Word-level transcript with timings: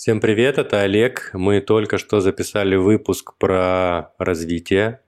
Всем 0.00 0.18
привет, 0.18 0.56
это 0.56 0.80
Олег. 0.80 1.28
Мы 1.34 1.60
только 1.60 1.98
что 1.98 2.20
записали 2.20 2.74
выпуск 2.74 3.34
про 3.36 4.14
развитие. 4.16 5.02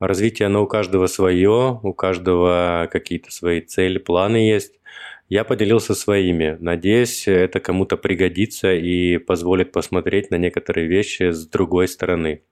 Развитие, 0.00 0.46
оно 0.46 0.64
у 0.64 0.66
каждого 0.66 1.06
свое, 1.06 1.78
у 1.80 1.94
каждого 1.94 2.88
какие-то 2.90 3.30
свои 3.30 3.60
цели, 3.60 3.98
планы 3.98 4.38
есть. 4.38 4.80
Я 5.28 5.44
поделился 5.44 5.94
своими. 5.94 6.56
Надеюсь, 6.58 7.28
это 7.28 7.60
кому-то 7.60 7.96
пригодится 7.96 8.74
и 8.74 9.18
позволит 9.18 9.70
посмотреть 9.70 10.32
на 10.32 10.34
некоторые 10.36 10.88
вещи 10.88 11.30
с 11.30 11.46
другой 11.46 11.86
стороны. 11.86 12.42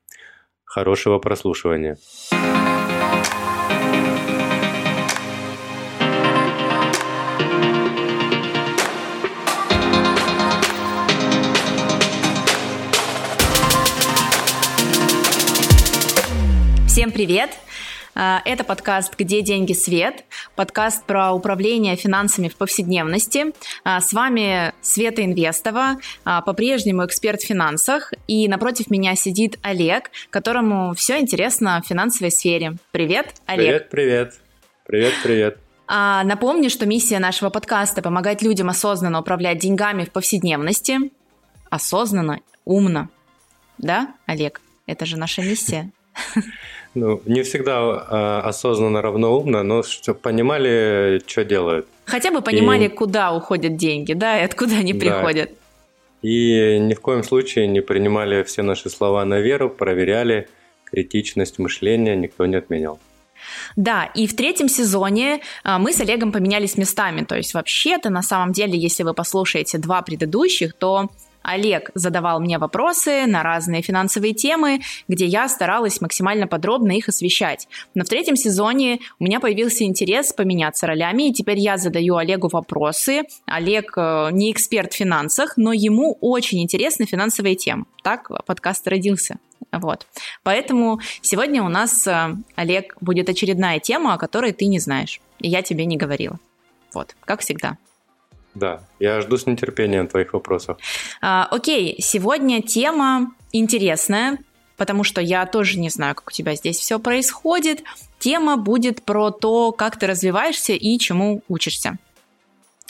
Хорошего 0.63 1.19
прослушивания. 1.19 1.97
Всем 16.93 17.11
привет! 17.11 17.49
А, 18.13 18.43
это 18.45 18.63
подкаст 18.63 19.15
«Где 19.17 19.41
деньги 19.41 19.73
свет?» 19.73 20.25
Подкаст 20.55 21.03
про 21.05 21.33
управление 21.33 21.95
финансами 21.95 22.49
в 22.49 22.55
повседневности. 22.55 23.45
А, 23.83 23.99
с 23.99 24.13
вами 24.13 24.75
Света 24.81 25.25
Инвестова, 25.25 25.95
а, 26.23 26.41
по-прежнему 26.43 27.03
эксперт 27.03 27.41
в 27.41 27.47
финансах. 27.47 28.13
И 28.27 28.47
напротив 28.47 28.91
меня 28.91 29.15
сидит 29.15 29.57
Олег, 29.63 30.11
которому 30.29 30.93
все 30.93 31.19
интересно 31.19 31.81
в 31.83 31.87
финансовой 31.87 32.29
сфере. 32.29 32.75
Привет, 32.91 33.33
Олег! 33.47 33.89
Привет, 33.89 33.89
привет! 33.89 34.33
Привет, 34.85 35.13
привет! 35.23 35.57
Напомню, 35.87 36.69
что 36.69 36.85
миссия 36.85 37.17
нашего 37.17 37.49
подкаста– 37.49 38.01
помогать 38.03 38.43
людям 38.43 38.69
осознанно 38.69 39.21
управлять 39.21 39.57
деньгами 39.57 40.05
в 40.05 40.11
повседневности. 40.11 40.99
Осознанно, 41.71 42.41
умно. 42.65 43.09
Да, 43.79 44.13
Олег? 44.27 44.61
Это 44.85 45.07
же 45.07 45.17
наша 45.17 45.41
миссия. 45.41 45.91
Ну, 46.95 47.23
не 47.25 47.41
всегда 47.41 47.81
э, 47.81 48.47
осознанно 48.47 49.01
равно 49.01 49.35
умно, 49.35 49.63
но 49.63 49.81
чтобы 49.81 50.19
понимали, 50.19 51.23
что 51.25 51.43
делают. 51.43 51.87
Хотя 52.05 52.29
бы 52.29 52.41
понимали, 52.41 52.85
и... 52.85 52.87
куда 52.87 53.33
уходят 53.33 53.77
деньги, 53.77 54.13
да, 54.13 54.39
и 54.39 54.43
откуда 54.43 54.75
они 54.75 54.93
да. 54.93 54.99
приходят. 54.99 55.51
И 56.21 56.77
ни 56.79 56.93
в 56.93 57.01
коем 57.01 57.23
случае 57.23 57.65
не 57.65 57.81
принимали 57.81 58.43
все 58.43 58.61
наши 58.61 58.91
слова 58.91 59.25
на 59.25 59.39
веру, 59.39 59.71
проверяли 59.71 60.47
критичность 60.85 61.57
мышления, 61.57 62.15
никто 62.15 62.45
не 62.45 62.57
отменял. 62.57 62.99
Да, 63.75 64.05
и 64.15 64.27
в 64.27 64.35
третьем 64.35 64.69
сезоне 64.69 65.41
а, 65.63 65.79
мы 65.79 65.91
с 65.91 65.99
Олегом 65.99 66.31
поменялись 66.31 66.77
местами. 66.77 67.25
То 67.25 67.35
есть 67.35 67.53
вообще-то 67.53 68.09
на 68.09 68.21
самом 68.21 68.53
деле, 68.53 68.77
если 68.77 69.03
вы 69.03 69.13
послушаете 69.13 69.79
два 69.79 70.01
предыдущих, 70.01 70.73
то 70.73 71.09
Олег 71.43 71.91
задавал 71.93 72.39
мне 72.39 72.57
вопросы 72.57 73.25
на 73.27 73.43
разные 73.43 73.81
финансовые 73.81 74.33
темы, 74.33 74.81
где 75.07 75.25
я 75.25 75.47
старалась 75.49 76.01
максимально 76.01 76.47
подробно 76.47 76.93
их 76.93 77.09
освещать. 77.09 77.67
Но 77.93 78.05
в 78.05 78.09
третьем 78.09 78.35
сезоне 78.35 78.99
у 79.19 79.25
меня 79.25 79.39
появился 79.39 79.83
интерес 79.83 80.33
поменяться 80.33 80.87
ролями, 80.87 81.29
и 81.29 81.33
теперь 81.33 81.59
я 81.59 81.77
задаю 81.77 82.15
Олегу 82.15 82.47
вопросы. 82.47 83.23
Олег 83.45 83.93
э, 83.97 84.29
не 84.31 84.51
эксперт 84.51 84.93
в 84.93 84.95
финансах, 84.95 85.53
но 85.57 85.73
ему 85.73 86.17
очень 86.21 86.63
интересны 86.63 87.05
финансовые 87.05 87.55
темы. 87.55 87.85
Так 88.03 88.31
подкаст 88.45 88.87
родился. 88.87 89.37
Вот. 89.71 90.07
Поэтому 90.43 90.99
сегодня 91.21 91.63
у 91.63 91.69
нас, 91.69 92.07
э, 92.07 92.35
Олег, 92.55 92.95
будет 93.01 93.29
очередная 93.29 93.79
тема, 93.79 94.13
о 94.13 94.17
которой 94.17 94.53
ты 94.53 94.65
не 94.65 94.79
знаешь. 94.79 95.19
И 95.39 95.49
я 95.49 95.61
тебе 95.61 95.85
не 95.85 95.97
говорила. 95.97 96.39
Вот, 96.93 97.15
как 97.25 97.41
всегда. 97.41 97.77
Да, 98.55 98.83
я 98.99 99.21
жду 99.21 99.37
с 99.37 99.45
нетерпением 99.45 100.07
твоих 100.07 100.33
вопросов. 100.33 100.77
А, 101.21 101.47
окей, 101.49 101.95
сегодня 101.99 102.61
тема 102.61 103.31
интересная, 103.51 104.37
потому 104.77 105.03
что 105.03 105.21
я 105.21 105.45
тоже 105.45 105.79
не 105.79 105.89
знаю, 105.89 106.15
как 106.15 106.27
у 106.27 106.31
тебя 106.31 106.55
здесь 106.55 106.77
все 106.77 106.99
происходит. 106.99 107.83
Тема 108.19 108.57
будет 108.57 109.03
про 109.03 109.31
то, 109.31 109.71
как 109.71 109.97
ты 109.97 110.07
развиваешься 110.07 110.73
и 110.73 110.97
чему 110.99 111.41
учишься. 111.47 111.97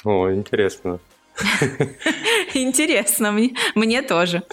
О, 0.03 0.31
интересно. 0.31 0.99
Интересно, 2.53 3.31
мне, 3.31 3.55
мне 3.73 4.01
тоже. 4.01 4.43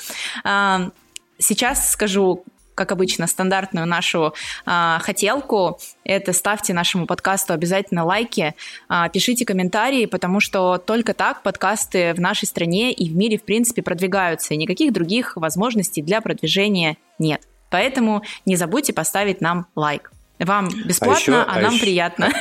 А, 0.45 0.91
сейчас 1.39 1.93
скажу 1.93 2.45
как 2.81 2.93
обычно, 2.93 3.27
стандартную 3.27 3.87
нашу 3.87 4.33
а, 4.65 5.01
хотелку. 5.01 5.79
Это 6.03 6.33
ставьте 6.33 6.73
нашему 6.73 7.05
подкасту 7.05 7.53
обязательно 7.53 8.07
лайки, 8.07 8.55
а, 8.89 9.11
пишите 9.11 9.45
комментарии, 9.45 10.07
потому 10.07 10.41
что 10.41 10.79
только 10.79 11.13
так 11.13 11.43
подкасты 11.43 12.15
в 12.15 12.21
нашей 12.21 12.47
стране 12.47 12.91
и 12.91 13.11
в 13.11 13.15
мире, 13.15 13.37
в 13.37 13.43
принципе, 13.43 13.83
продвигаются, 13.83 14.55
и 14.55 14.57
никаких 14.57 14.95
других 14.95 15.37
возможностей 15.37 16.01
для 16.01 16.23
продвижения 16.23 16.97
нет. 17.19 17.43
Поэтому 17.69 18.23
не 18.47 18.57
забудьте 18.57 18.95
поставить 18.95 19.43
нам 19.43 19.67
лайк. 19.77 20.11
Вам 20.39 20.71
бесплатно, 20.87 21.45
а, 21.45 21.51
еще, 21.51 21.59
а 21.59 21.61
нам 21.61 21.75
еще... 21.75 21.85
приятно. 21.85 22.33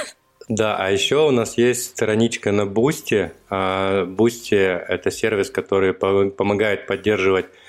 Да, 0.48 0.78
а 0.78 0.90
еще 0.90 1.28
у 1.28 1.32
нас 1.32 1.58
есть 1.58 1.90
страничка 1.90 2.54
на 2.54 2.66
Бусти. 2.66 3.34
Бусти– 4.08 4.56
это 4.56 5.12
сервис, 5.12 5.52
который 5.52 5.94
помогает 5.94 6.88
поддерживать 6.88 7.46
а, 7.46 7.69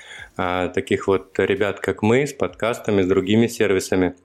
таких 0.73 1.07
вот 1.07 1.37
ребят, 1.39 1.79
как 1.79 2.01
мы, 2.01 2.27
с 2.27 2.33
подкастами, 2.33 3.01
с 3.01 3.07
другими 3.07 3.47
сервисами. 3.47 4.15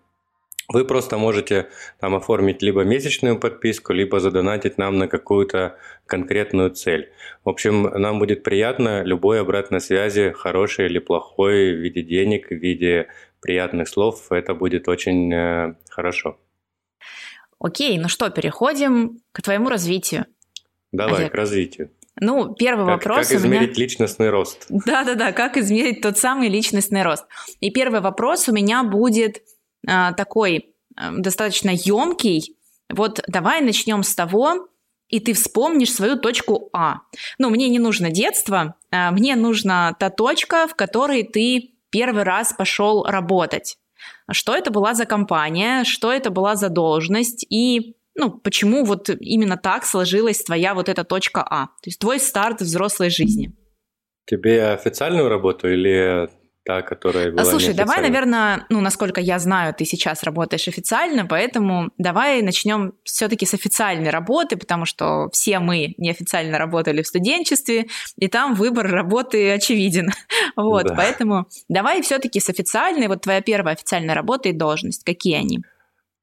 Вы 0.69 0.85
просто 0.85 1.17
можете 1.17 1.69
там 2.01 2.17
оформить 2.17 2.61
либо 2.61 2.83
месячную 2.83 3.39
подписку, 3.39 3.93
либо 3.93 4.19
задонатить 4.19 4.79
нам 4.79 4.99
на 4.99 5.07
какую-то 5.07 5.79
конкретную 6.07 6.71
цель. 6.71 7.13
В 7.45 7.49
общем, 7.49 7.83
нам 7.83 8.19
будет 8.19 8.43
приятно 8.43 9.05
любой 9.05 9.41
обратной 9.41 9.81
связи, 9.81 10.33
хорошей 10.33 10.87
или 10.87 10.99
плохой, 10.99 11.73
в 11.73 11.79
виде 11.79 12.03
денег, 12.03 12.49
в 12.49 12.55
виде 12.55 13.07
приятных 13.41 13.89
слов. 13.89 14.33
Это 14.33 14.55
будет 14.55 14.89
очень 14.89 15.33
э, 15.33 15.75
хорошо. 15.89 16.37
Окей, 17.61 17.97
ну 17.99 18.09
что, 18.09 18.29
переходим 18.31 19.21
к 19.33 19.43
твоему 19.43 19.69
развитию. 19.69 20.27
Давай, 20.91 21.21
Олег. 21.21 21.33
к 21.33 21.35
развитию. 21.35 21.91
Ну, 22.21 22.55
первый 22.55 22.87
как, 22.87 22.97
вопрос. 22.97 23.29
Как 23.29 23.37
измерить 23.37 23.71
меня... 23.71 23.81
личностный 23.81 24.31
рост? 24.31 24.67
Да-да-да, 24.69 25.33
как 25.33 25.57
измерить 25.57 26.01
тот 26.01 26.17
самый 26.19 26.49
личностный 26.49 27.03
рост. 27.03 27.25
И 27.61 27.71
первый 27.71 28.01
вопрос 28.01 28.49
у 28.49 28.53
меня 28.53 28.85
будет 28.85 29.43
а, 29.87 30.13
такой 30.13 30.75
а, 30.97 31.13
достаточно 31.13 31.71
емкий. 31.71 32.57
Вот 32.89 33.21
давай 33.27 33.61
начнем 33.61 34.03
с 34.03 34.15
того, 34.15 34.69
и 35.09 35.21
ты 35.21 35.35
вспомнишь 35.35 35.93
свою 35.93 36.17
точку 36.17 36.71
А. 36.73 37.01
Ну, 37.39 37.51
мне 37.51 37.69
не 37.69 37.79
нужно 37.79 38.11
детство, 38.11 38.77
а, 38.91 39.11
мне 39.11 39.37
нужна 39.37 39.95
та 39.99 40.09
точка, 40.09 40.67
в 40.69 40.75
которой 40.75 41.23
ты 41.23 41.75
первый 41.91 42.23
раз 42.23 42.55
пошел 42.57 43.05
работать. 43.05 43.79
Что 44.31 44.55
это 44.55 44.71
была 44.71 44.95
за 44.95 45.05
компания, 45.05 45.85
что 45.85 46.11
это 46.13 46.31
была 46.31 46.57
за 46.57 46.69
должность 46.69 47.47
и 47.49 47.97
ну, 48.17 48.31
почему 48.31 48.85
вот 48.85 49.11
именно 49.11 49.57
так 49.57 49.85
сложилась 49.85 50.43
твоя 50.43 50.75
вот 50.75 50.89
эта 50.89 51.05
точка 51.05 51.43
А, 51.49 51.67
то 51.67 51.87
есть 51.87 51.99
твой 51.99 52.19
старт 52.19 52.61
взрослой 52.61 53.11
жизни. 53.11 53.53
Тебе 54.25 54.71
официальную 54.71 55.29
работу 55.29 55.69
или 55.69 56.29
та, 56.67 56.83
которая 56.83 57.31
была 57.31 57.45
Слушай, 57.45 57.75
давай, 57.75 58.01
наверное, 58.01 58.67
ну, 58.71 58.81
насколько 58.81 59.21
я 59.21 59.39
знаю, 59.39 59.73
ты 59.73 59.85
сейчас 59.85 60.25
работаешь 60.25 60.67
официально, 60.67 61.25
поэтому 61.25 61.93
давай 61.97 62.43
начнем 62.43 62.95
все-таки 63.05 63.47
с 63.47 63.55
официальной 63.55 64.11
работы, 64.11 64.57
потому 64.57 64.85
что 64.85 65.29
все 65.31 65.61
мы 65.61 65.95
неофициально 65.97 66.59
работали 66.59 67.03
в 67.03 67.07
студенчестве, 67.07 67.87
и 68.17 68.27
там 68.27 68.55
выбор 68.55 68.91
работы 68.91 69.53
очевиден. 69.53 70.11
Вот, 70.57 70.87
да. 70.87 70.95
поэтому 70.95 71.47
давай 71.69 72.01
все-таки 72.01 72.41
с 72.41 72.49
официальной, 72.49 73.09
вот 73.09 73.21
твоя 73.21 73.43
первая 73.43 73.75
официальная 73.75 74.15
работа 74.15 74.49
и 74.49 74.53
должность, 74.53 75.05
какие 75.05 75.35
они? 75.35 75.61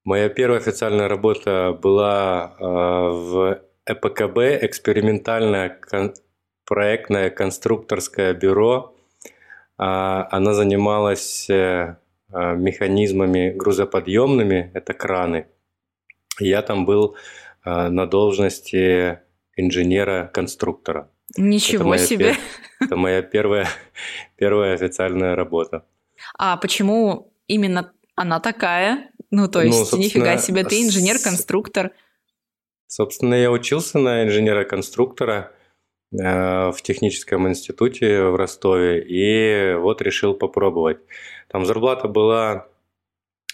Моя 0.06 0.28
первая 0.28 0.60
официальная 0.60 1.08
работа 1.08 1.80
была 1.82 2.56
э, 2.60 2.64
в 2.66 3.62
ЭПКБ, 3.86 4.38
экспериментальное 4.66 5.80
проектное 6.66 7.30
конструкторское 7.30 8.34
бюро. 8.34 8.98
Э, 9.80 10.26
она 10.30 10.54
занималась 10.54 11.50
э, 11.50 11.96
механизмами 12.28 13.52
грузоподъемными, 13.52 14.72
это 14.74 14.94
краны. 14.94 15.48
Я 16.40 16.64
там 16.64 16.86
был 16.86 17.16
на 17.64 18.06
должности 18.08 19.20
инженера-конструктора. 19.56 21.10
Ничего 21.38 21.96
это 21.96 22.04
себе! 22.04 22.34
Пер... 22.34 22.38
Это 22.82 22.96
моя 22.98 23.22
первая, 23.22 23.68
первая 24.36 24.74
официальная 24.74 25.36
работа. 25.36 25.86
А 26.38 26.58
почему 26.58 27.32
именно 27.48 27.94
она 28.16 28.40
такая? 28.40 29.12
Ну, 29.36 29.48
то 29.48 29.62
ну, 29.62 29.66
есть, 29.66 29.92
ну, 29.92 29.98
нифига 29.98 30.38
себе, 30.38 30.64
ты 30.64 30.84
инженер-конструктор. 30.84 31.94
Собственно, 32.86 33.34
я 33.34 33.50
учился 33.50 33.98
на 33.98 34.26
инженера-конструктора 34.26 35.52
э, 36.12 36.70
в 36.70 36.78
техническом 36.84 37.48
институте 37.48 38.26
в 38.26 38.36
Ростове, 38.36 39.04
и 39.04 39.74
вот 39.74 40.04
решил 40.04 40.36
попробовать. 40.36 41.00
Там 41.48 41.66
зарплата 41.66 42.08
была 42.08 42.68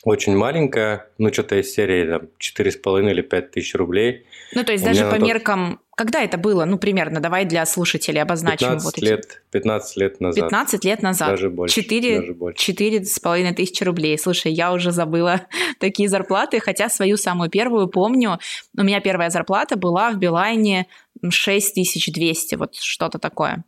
очень 0.03 0.35
маленькая, 0.35 1.07
ну, 1.17 1.31
что-то 1.31 1.59
из 1.59 1.73
серии 1.73 2.09
там 2.09 2.29
4,5 2.39 3.11
или 3.11 3.21
5 3.21 3.51
тысяч 3.51 3.75
рублей. 3.75 4.25
Ну, 4.53 4.63
то 4.63 4.71
есть 4.71 4.83
У 4.83 4.87
даже 4.87 5.05
по 5.05 5.17
тот... 5.17 5.27
меркам... 5.27 5.81
Когда 5.95 6.23
это 6.23 6.37
было? 6.37 6.63
Ну, 6.63 6.77
примерно, 6.77 7.19
давай 7.19 7.43
для 7.43 7.65
слушателей 7.65 8.21
обозначим. 8.21 8.69
15 8.69 8.85
вот 8.85 8.97
лет, 9.03 9.25
эти... 9.25 9.37
15 9.51 9.97
лет 9.97 10.21
назад. 10.21 10.45
15 10.45 10.85
лет 10.85 11.01
назад. 11.01 11.29
Даже 11.29 11.49
больше. 11.49 11.75
4, 11.75 12.19
даже 12.19 12.33
больше. 12.33 12.71
4,5 12.71 13.53
тысячи 13.55 13.83
рублей. 13.83 14.17
Слушай, 14.17 14.53
я 14.53 14.71
уже 14.71 14.91
забыла 14.91 15.41
такие 15.79 16.07
зарплаты, 16.07 16.61
хотя 16.61 16.87
свою 16.87 17.17
самую 17.17 17.49
первую 17.49 17.87
помню. 17.87 18.39
У 18.77 18.83
меня 18.83 19.01
первая 19.01 19.29
зарплата 19.29 19.75
была 19.75 20.11
в 20.11 20.17
Билайне 20.17 20.87
6200, 21.29 22.55
вот 22.55 22.75
что-то 22.75 23.19
такое. 23.19 23.65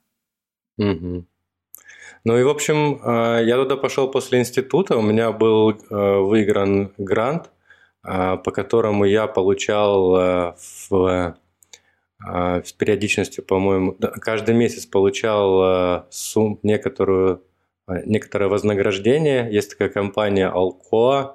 Угу. 0.77 1.25
Ну 2.23 2.37
и, 2.37 2.43
в 2.43 2.49
общем, 2.49 3.01
э, 3.03 3.45
я 3.45 3.55
туда 3.55 3.77
пошел 3.77 4.11
после 4.11 4.39
института, 4.39 4.95
у 4.95 5.01
меня 5.01 5.31
был 5.31 5.71
э, 5.71 6.19
выигран 6.19 6.93
грант, 6.99 7.49
э, 8.03 8.37
по 8.37 8.51
которому 8.51 9.05
я 9.05 9.27
получал 9.27 10.55
в 10.89 11.35
с 12.23 12.71
периодичностью, 12.73 13.43
по-моему, 13.43 13.97
каждый 14.21 14.53
месяц 14.53 14.85
получал 14.85 16.05
сумм, 16.11 16.59
некоторую, 16.61 17.41
некоторое 17.87 18.47
вознаграждение. 18.47 19.51
Есть 19.51 19.71
такая 19.71 19.89
компания 19.89 20.47
Alcoa, 20.47 21.33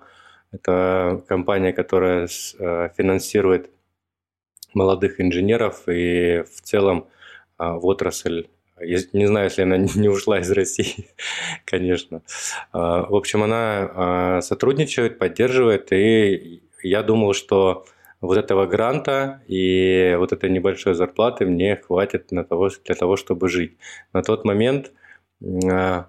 это 0.53 1.25
компания, 1.27 1.73
которая 1.73 2.29
финансирует 2.29 3.69
молодых 4.75 5.21
инженеров 5.21 5.89
и 5.89 6.45
в 6.55 6.61
целом 6.61 7.09
в 7.59 7.85
отрасль 7.85 8.47
не 8.81 9.27
знаю, 9.27 9.47
если 9.47 9.63
она 9.63 9.77
не 9.97 10.09
ушла 10.09 10.41
из 10.41 10.51
России, 10.51 11.09
конечно. 11.65 12.23
А, 12.73 13.07
в 13.07 13.15
общем, 13.15 13.43
она 13.43 13.91
а, 13.95 14.41
сотрудничает, 14.43 15.19
поддерживает, 15.19 15.93
и 15.93 16.63
я 16.83 17.03
думал, 17.03 17.33
что 17.33 17.87
вот 18.21 18.39
этого 18.39 18.67
гранта 18.67 19.43
и 19.47 20.17
вот 20.19 20.33
этой 20.33 20.51
небольшой 20.51 20.95
зарплаты 20.95 21.47
мне 21.47 21.77
хватит 21.77 22.33
на 22.33 22.45
того, 22.45 22.71
для 22.85 22.95
того, 22.95 23.17
чтобы 23.17 23.49
жить. 23.49 23.77
На 24.13 24.23
тот 24.23 24.45
момент 24.45 24.93
а, 25.71 26.09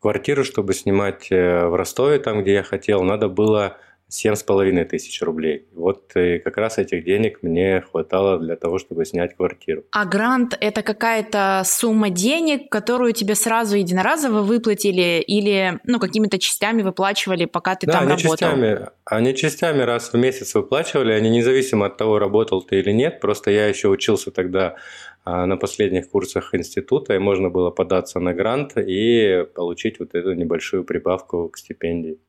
квартиру, 0.00 0.44
чтобы 0.44 0.72
снимать 0.72 1.32
э, 1.32 1.66
в 1.66 1.74
Ростове, 1.74 2.20
там, 2.20 2.42
где 2.42 2.54
я 2.54 2.62
хотел, 2.62 3.02
надо 3.02 3.28
было 3.28 3.78
Семь 4.08 4.36
с 4.36 4.42
половиной 4.44 4.84
тысяч 4.84 5.20
рублей. 5.20 5.66
Вот 5.74 6.12
и 6.14 6.38
как 6.38 6.56
раз 6.58 6.78
этих 6.78 7.04
денег 7.04 7.42
мне 7.42 7.80
хватало 7.80 8.38
для 8.38 8.54
того, 8.54 8.78
чтобы 8.78 9.04
снять 9.04 9.36
квартиру. 9.36 9.82
А 9.90 10.04
грант– 10.04 10.56
это 10.60 10.82
какая-то 10.82 11.62
сумма 11.64 12.10
денег, 12.10 12.70
которую 12.70 13.12
тебе 13.14 13.34
сразу 13.34 13.76
единоразово 13.76 14.42
выплатили 14.42 15.20
или 15.26 15.80
ну, 15.84 15.98
какими-то 15.98 16.38
частями 16.38 16.82
выплачивали, 16.82 17.46
пока 17.46 17.74
ты 17.74 17.86
да, 17.86 17.94
там 17.94 18.02
они 18.02 18.10
работал? 18.10 18.36
Частями, 18.36 18.88
они 19.04 19.34
частями 19.34 19.82
раз 19.82 20.12
в 20.12 20.16
месяц 20.16 20.54
выплачивали, 20.54 21.12
они 21.12 21.28
независимо 21.28 21.86
от 21.86 21.96
того, 21.96 22.20
работал 22.20 22.62
ты 22.62 22.78
или 22.78 22.92
нет, 22.92 23.20
просто 23.20 23.50
я 23.50 23.66
еще 23.66 23.88
учился 23.88 24.30
тогда 24.30 24.76
а, 25.24 25.46
на 25.46 25.56
последних 25.56 26.08
курсах 26.08 26.54
института, 26.54 27.14
и 27.14 27.18
можно 27.18 27.50
было 27.50 27.70
податься 27.70 28.20
на 28.20 28.32
грант 28.32 28.76
и 28.76 29.44
получить 29.56 29.98
вот 29.98 30.14
эту 30.14 30.34
небольшую 30.34 30.84
прибавку 30.84 31.48
к 31.48 31.58
стипендии. 31.58 32.20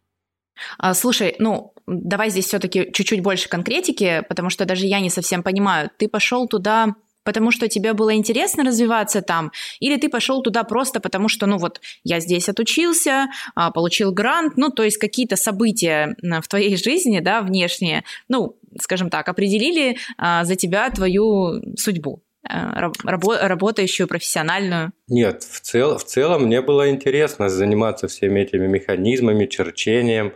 А, 0.78 0.94
слушай, 0.94 1.36
ну, 1.40 1.74
давай 1.88 2.30
здесь 2.30 2.46
все-таки 2.46 2.92
чуть-чуть 2.92 3.22
больше 3.22 3.50
конкретики, 3.50 4.24
потому 4.28 4.50
что 4.50 4.66
даже 4.66 4.86
я 4.86 5.00
не 5.00 5.10
совсем 5.10 5.44
понимаю. 5.44 5.90
Ты 5.98 6.08
пошел 6.08 6.48
туда 6.48 6.96
потому 7.24 7.52
что 7.52 7.68
тебе 7.68 7.92
было 7.92 8.16
интересно 8.16 8.64
развиваться 8.64 9.22
там, 9.22 9.52
или 9.82 9.98
ты 9.98 10.08
пошел 10.08 10.42
туда 10.42 10.64
просто 10.64 11.02
потому 11.02 11.28
что, 11.28 11.46
ну 11.46 11.58
вот, 11.58 11.82
я 12.06 12.22
здесь 12.22 12.48
отучился, 12.48 13.28
а, 13.54 13.70
получил 13.72 14.14
грант, 14.14 14.54
ну, 14.56 14.70
то 14.70 14.84
есть 14.84 14.98
какие-то 14.98 15.36
события 15.36 16.16
в 16.22 16.48
твоей 16.48 16.78
жизни, 16.78 17.20
да, 17.20 17.42
внешние, 17.42 18.06
ну, 18.30 18.56
скажем 18.80 19.10
так, 19.10 19.28
определили 19.28 19.98
а, 20.18 20.46
за 20.46 20.56
тебя 20.56 20.90
твою 20.90 21.62
судьбу. 21.76 22.22
Э, 22.50 22.90
рабо- 23.04 23.38
работающую, 23.40 24.08
профессиональную? 24.08 24.92
Нет, 25.08 25.44
в, 25.44 25.60
цел, 25.62 25.98
в 25.98 26.04
целом 26.04 26.44
мне 26.46 26.62
было 26.62 26.90
интересно 26.90 27.50
заниматься 27.50 28.08
всеми 28.08 28.42
этими 28.42 28.68
механизмами, 28.68 29.46
черчением, 29.46 30.34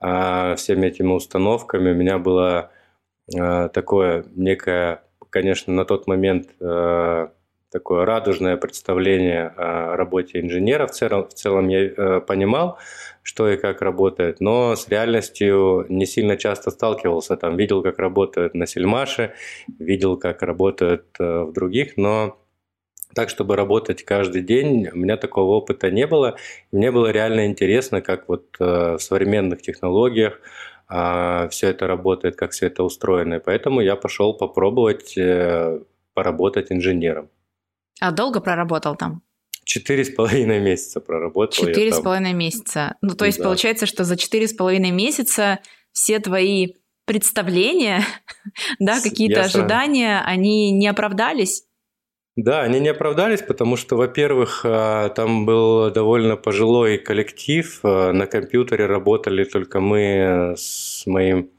э, 0.00 0.54
всеми 0.56 0.86
этими 0.86 1.12
установками. 1.12 1.92
У 1.92 1.94
меня 1.94 2.18
было 2.18 2.70
э, 3.34 3.68
такое 3.72 4.24
некое, 4.34 5.02
конечно, 5.30 5.72
на 5.72 5.84
тот 5.84 6.06
момент 6.06 6.48
э, 6.60 7.28
такое 7.70 8.04
радужное 8.04 8.56
представление 8.56 9.48
о 9.56 9.96
работе 9.96 10.40
инженера. 10.40 10.86
В 10.86 10.92
целом, 10.92 11.28
в 11.28 11.34
целом 11.34 11.68
я 11.68 11.84
э, 11.84 12.20
понимал, 12.20 12.78
что 13.22 13.48
и 13.48 13.56
как 13.56 13.82
работает, 13.82 14.40
но 14.40 14.74
с 14.74 14.88
реальностью 14.88 15.84
не 15.88 16.06
сильно 16.06 16.36
часто 16.36 16.70
сталкивался. 16.70 17.36
Там 17.36 17.56
видел, 17.56 17.82
как 17.82 17.98
работают 17.98 18.54
на 18.54 18.66
Сельмаше, 18.66 19.34
видел, 19.78 20.16
как 20.16 20.42
работают 20.42 21.06
э, 21.18 21.42
в 21.42 21.52
других, 21.52 21.96
но 21.96 22.38
так, 23.14 23.30
чтобы 23.30 23.56
работать 23.56 24.04
каждый 24.04 24.42
день, 24.42 24.88
у 24.92 24.96
меня 24.96 25.16
такого 25.16 25.56
опыта 25.56 25.90
не 25.90 26.06
было. 26.06 26.36
мне 26.72 26.90
было 26.90 27.10
реально 27.10 27.46
интересно, 27.46 28.00
как 28.00 28.28
вот 28.28 28.56
э, 28.60 28.96
в 28.96 28.98
современных 28.98 29.62
технологиях 29.62 30.40
все 30.90 31.68
это 31.68 31.86
работает, 31.86 32.36
как 32.36 32.52
все 32.52 32.68
это 32.68 32.82
устроено. 32.82 33.34
И 33.34 33.40
поэтому 33.40 33.82
я 33.82 33.94
пошел 33.94 34.32
попробовать 34.32 35.18
поработать 36.14 36.72
инженером. 36.72 37.28
А 38.00 38.10
долго 38.10 38.40
проработал 38.40 38.96
там? 38.96 39.22
Четыре 39.64 40.04
с 40.04 40.10
половиной 40.10 40.60
месяца 40.60 41.00
проработал. 41.00 41.66
Четыре 41.66 41.92
с 41.92 42.00
половиной 42.00 42.32
месяца. 42.32 42.96
Ну, 43.02 43.14
то 43.14 43.26
есть 43.26 43.38
да. 43.38 43.44
получается, 43.44 43.86
что 43.86 44.04
за 44.04 44.16
четыре 44.16 44.48
с 44.48 44.54
половиной 44.54 44.90
месяца 44.90 45.58
все 45.92 46.20
твои 46.20 46.74
представления, 47.04 48.02
да, 48.78 49.00
какие-то 49.00 49.42
ожидания, 49.42 50.22
они 50.24 50.70
не 50.70 50.86
оправдались? 50.86 51.64
Да, 52.36 52.62
они 52.62 52.78
не 52.78 52.88
оправдались, 52.88 53.42
потому 53.42 53.76
что, 53.76 53.96
во-первых, 53.96 54.60
а, 54.64 55.08
там 55.08 55.44
был 55.44 55.90
довольно 55.90 56.36
пожилой 56.36 56.96
коллектив, 56.96 57.80
а, 57.82 58.12
на 58.12 58.26
компьютере 58.26 58.86
работали 58.86 59.42
только 59.42 59.80
мы 59.80 60.54
с 60.56 61.04
моим 61.04 61.50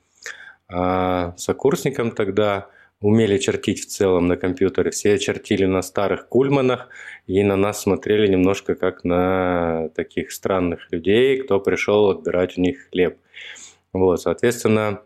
а, 0.70 1.34
сокурсником 1.36 2.12
тогда, 2.12 2.70
умели 3.02 3.38
чертить 3.38 3.82
в 3.82 3.88
целом 3.88 4.28
на 4.28 4.38
компьютере. 4.38 4.92
Все 4.92 5.18
чертили 5.18 5.66
на 5.66 5.82
старых 5.82 6.28
кульманах 6.28 6.90
и 7.28 7.44
на 7.44 7.56
нас 7.56 7.82
смотрели 7.82 8.28
немножко 8.28 8.76
как 8.76 9.04
на 9.04 9.90
таких 9.96 10.32
странных 10.32 10.92
людей, 10.92 11.38
кто 11.38 11.60
пришел 11.60 12.10
отбирать 12.10 12.58
у 12.58 12.62
них 12.62 12.90
хлеб. 12.90 13.18
Вот, 13.94 14.22
соответственно, 14.22 15.02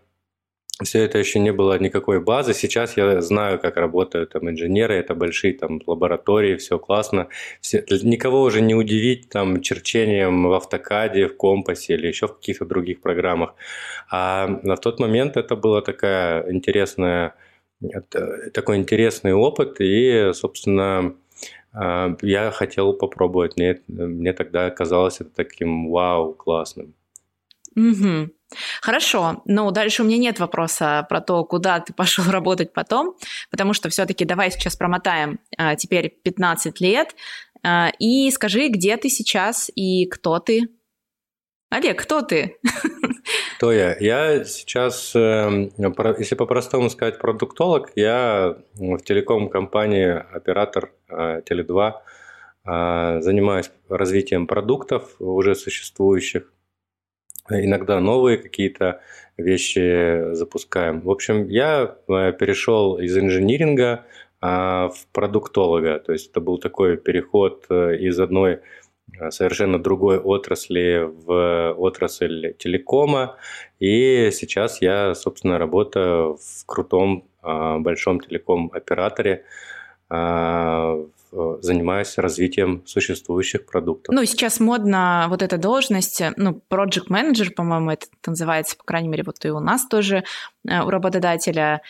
все 0.82 1.04
это 1.04 1.20
еще 1.20 1.40
не 1.40 1.54
было 1.54 1.78
никакой 1.78 2.20
базы. 2.20 2.54
Сейчас 2.54 2.98
я 2.98 3.22
знаю, 3.22 3.60
как 3.60 3.78
работают 3.78 4.32
там 4.32 4.50
инженеры, 4.50 4.96
это 4.96 5.14
большие 5.14 5.54
там 5.54 5.80
лаборатории, 5.86 6.56
все 6.56 6.80
классно. 6.80 7.28
Все, 7.62 7.86
никого 8.02 8.42
уже 8.42 8.62
не 8.62 8.74
удивить 8.74 9.30
там 9.30 9.62
черчением 9.62 10.48
в 10.48 10.54
автокаде, 10.54 11.28
в 11.28 11.38
компасе 11.38 11.94
или 11.94 12.08
еще 12.08 12.28
в 12.28 12.36
каких-то 12.38 12.66
других 12.66 13.02
программах. 13.02 13.54
А 14.10 14.48
на 14.64 14.76
тот 14.76 15.00
момент 15.00 15.38
это 15.38 15.56
была 15.56 15.82
такая 15.82 16.52
интересная 16.52 17.36
это 17.92 18.52
такой 18.52 18.78
интересный 18.78 19.34
опыт, 19.34 19.78
и, 19.80 20.32
собственно, 20.34 21.16
а, 21.74 22.16
я 22.22 22.52
хотел 22.52 22.94
попробовать. 22.94 23.58
Мне, 23.58 23.82
мне 23.88 24.34
тогда 24.34 24.70
казалось 24.70 25.22
это 25.22 25.32
таким 25.36 25.90
вау, 25.90 26.34
классным. 26.34 26.94
Угу. 27.76 28.30
Хорошо, 28.82 29.42
но 29.46 29.72
дальше 29.72 30.04
у 30.04 30.06
меня 30.06 30.18
нет 30.18 30.40
вопроса 30.40 31.06
про 31.10 31.22
то, 31.22 31.44
куда 31.44 31.80
ты 31.80 31.94
пошел 31.94 32.26
работать 32.30 32.74
потом, 32.74 33.16
потому 33.50 33.74
что 33.74 33.90
все-таки 33.90 34.26
давай 34.26 34.52
сейчас 34.52 34.76
промотаем 34.76 35.40
а, 35.58 35.76
теперь 35.76 36.10
15 36.24 36.80
лет 36.82 37.16
а, 37.64 37.92
и 38.00 38.30
скажи, 38.32 38.68
где 38.68 38.98
ты 38.98 39.10
сейчас 39.10 39.72
и 39.76 40.06
кто 40.06 40.40
ты. 40.40 40.70
Олег, 41.74 42.04
кто 42.04 42.22
ты? 42.22 42.58
Кто 43.58 43.72
я? 43.72 43.98
Я 44.00 44.44
сейчас, 44.44 45.16
эм, 45.16 45.72
если 46.20 46.36
по-простому 46.36 46.92
сказать, 46.92 47.18
продуктолог, 47.18 47.90
я 47.96 48.58
в 48.76 49.00
телеком-компании 49.00 50.24
оператор 50.36 50.92
э, 51.10 51.42
Теле2 51.50 51.94
э, 52.66 53.22
занимаюсь 53.22 53.72
развитием 53.90 54.46
продуктов 54.46 55.16
уже 55.18 55.56
существующих. 55.56 56.54
Иногда 57.50 58.00
новые 58.00 58.38
какие-то 58.38 59.02
вещи 59.38 60.32
запускаем. 60.36 61.02
В 61.02 61.10
общем, 61.10 61.48
я 61.48 61.96
э, 62.08 62.34
перешел 62.34 63.00
из 63.00 63.18
инжиниринга 63.18 64.06
в 64.42 64.96
продуктолога. 65.14 66.00
То 66.00 66.12
есть 66.12 66.30
это 66.30 66.42
был 66.42 66.58
такой 66.58 66.98
переход 66.98 67.66
из 67.72 68.20
одной 68.20 68.60
совершенно 69.30 69.82
другой 69.82 70.18
отрасли 70.18 71.10
в 71.26 71.74
отрасль 71.78 72.54
телекома. 72.58 73.38
И 73.80 74.30
сейчас 74.32 74.82
я, 74.82 75.14
собственно, 75.16 75.58
работаю 75.58 76.38
в 76.38 76.66
крутом 76.66 77.28
а, 77.42 77.80
большом 77.80 78.20
телеком-операторе 78.20 79.46
а, 80.10 80.98
занимаюсь 81.62 82.18
развитием 82.20 82.84
существующих 82.86 83.66
продуктов. 83.66 84.14
Ну, 84.14 84.24
сейчас 84.26 84.60
модно 84.60 85.26
вот 85.30 85.42
эта 85.42 85.58
должность, 85.58 86.22
ну, 86.38 86.62
project 86.70 87.08
manager, 87.10 87.50
по-моему, 87.52 87.92
это 87.92 88.06
называется, 88.28 88.78
по 88.78 88.84
крайней 88.84 89.10
мере, 89.10 89.24
вот 89.26 89.44
и 89.44 89.50
у 89.50 89.60
нас 89.60 89.88
тоже 89.88 90.24
у 90.64 90.90
работодателя 90.90 91.82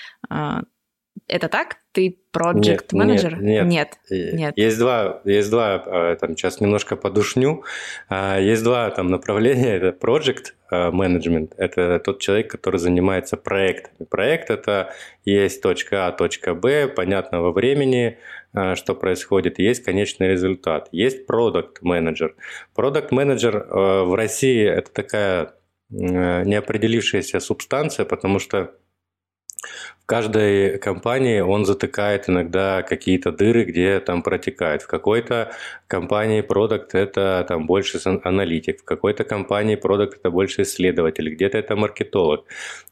это 1.27 1.47
так? 1.47 1.77
Ты 1.91 2.17
project 2.33 2.87
менеджер? 2.91 3.41
Нет, 3.41 3.65
нет, 3.65 3.97
нет, 4.09 4.33
нет. 4.33 4.53
Есть 4.57 4.79
два, 4.79 5.21
есть 5.25 5.49
два, 5.49 5.83
а, 5.85 6.15
там 6.15 6.35
сейчас 6.35 6.59
немножко 6.59 6.95
подушню. 6.95 7.63
А, 8.09 8.39
есть 8.39 8.63
два 8.63 8.89
там 8.89 9.07
направления. 9.07 9.75
Это 9.77 9.89
project 9.89 10.53
management. 10.71 11.53
Это 11.57 11.99
тот 11.99 12.19
человек, 12.19 12.49
который 12.49 12.77
занимается 12.77 13.37
проектами. 13.37 14.07
Проект 14.07 14.49
это 14.49 14.93
есть 15.23 15.61
точка 15.61 16.07
А, 16.07 16.11
точка 16.11 16.55
Б, 16.55 16.87
понятно 16.87 17.41
во 17.41 17.51
времени, 17.51 18.17
а, 18.53 18.75
что 18.75 18.95
происходит, 18.95 19.59
есть 19.59 19.83
конечный 19.83 20.29
результат. 20.29 20.89
Есть 20.91 21.29
product 21.29 21.77
менеджер. 21.81 22.35
Product 22.75 23.09
менеджер 23.11 23.67
в 23.69 24.15
России 24.15 24.65
это 24.65 24.91
такая 24.91 25.53
неопределившаяся 25.89 27.39
субстанция, 27.39 28.05
потому 28.05 28.39
что 28.39 28.71
в 30.03 30.05
каждой 30.05 30.79
компании 30.79 31.39
он 31.39 31.65
затыкает 31.65 32.29
иногда 32.29 32.81
какие-то 32.81 33.31
дыры, 33.31 33.63
где 33.63 34.01
там 34.01 34.21
протекает. 34.21 34.81
В 34.81 34.87
какой-то 34.87 35.53
компании 35.87 36.41
продукт 36.41 36.93
это 36.93 37.45
там 37.47 37.67
больше 37.67 37.99
аналитик, 38.23 38.81
в 38.81 38.83
какой-то 38.83 39.23
компании 39.23 39.75
продукт 39.75 40.17
это 40.19 40.29
больше 40.29 40.63
исследователь, 40.63 41.29
где-то 41.33 41.57
это 41.57 41.77
маркетолог. 41.77 42.45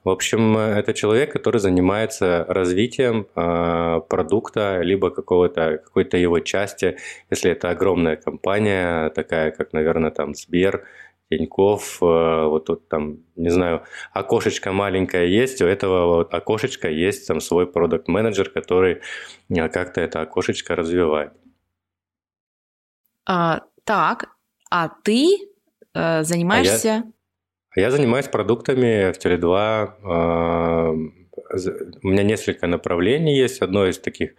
В 0.06 0.10
общем, 0.10 0.58
это 0.58 0.94
человек, 0.94 1.34
который 1.34 1.60
занимается 1.60 2.46
развитием 2.48 3.28
э, 3.36 4.02
продукта, 4.08 4.80
либо 4.82 5.10
какого-то, 5.10 5.80
какой-то 5.84 6.16
его 6.16 6.40
части, 6.40 6.98
если 7.30 7.52
это 7.52 7.72
огромная 7.72 8.16
компания, 8.16 9.10
такая 9.10 9.52
как, 9.52 9.74
наверное, 9.74 10.12
там 10.12 10.34
Сбер, 10.34 10.86
Тиньков, 11.32 12.00
э, 12.02 12.46
вот 12.46 12.66
тут 12.66 12.90
там, 12.90 13.20
не 13.38 13.50
знаю, 13.50 13.84
окошечко 14.12 14.74
маленькое 14.74 15.34
есть, 15.34 15.62
у 15.62 15.66
этого 15.66 16.18
вот 16.18 16.34
окошечка 16.34 16.90
есть 16.90 17.26
там 17.28 17.40
свой 17.40 17.66
продукт 17.66 18.10
менеджер 18.10 18.50
который 18.50 19.02
э, 19.50 19.70
как-то 19.70 20.02
это 20.02 20.22
окошечко 20.22 20.76
развивает. 20.76 21.32
А, 23.26 23.62
так, 23.86 24.36
а 24.70 24.90
ты 24.90 25.38
э, 25.94 26.24
занимаешься... 26.24 26.90
А 26.90 26.96
я, 26.96 27.04
а 27.76 27.80
я 27.80 27.92
занимаюсь 27.92 28.28
продуктами 28.28 29.14
в 29.14 29.18
Теле2. 29.18 29.94
Э, 30.04 31.12
у 32.04 32.08
меня 32.08 32.24
несколько 32.24 32.68
направлений 32.68 33.38
есть. 33.38 33.62
Одно 33.62 33.88
из 33.88 34.00
таких 34.00 34.32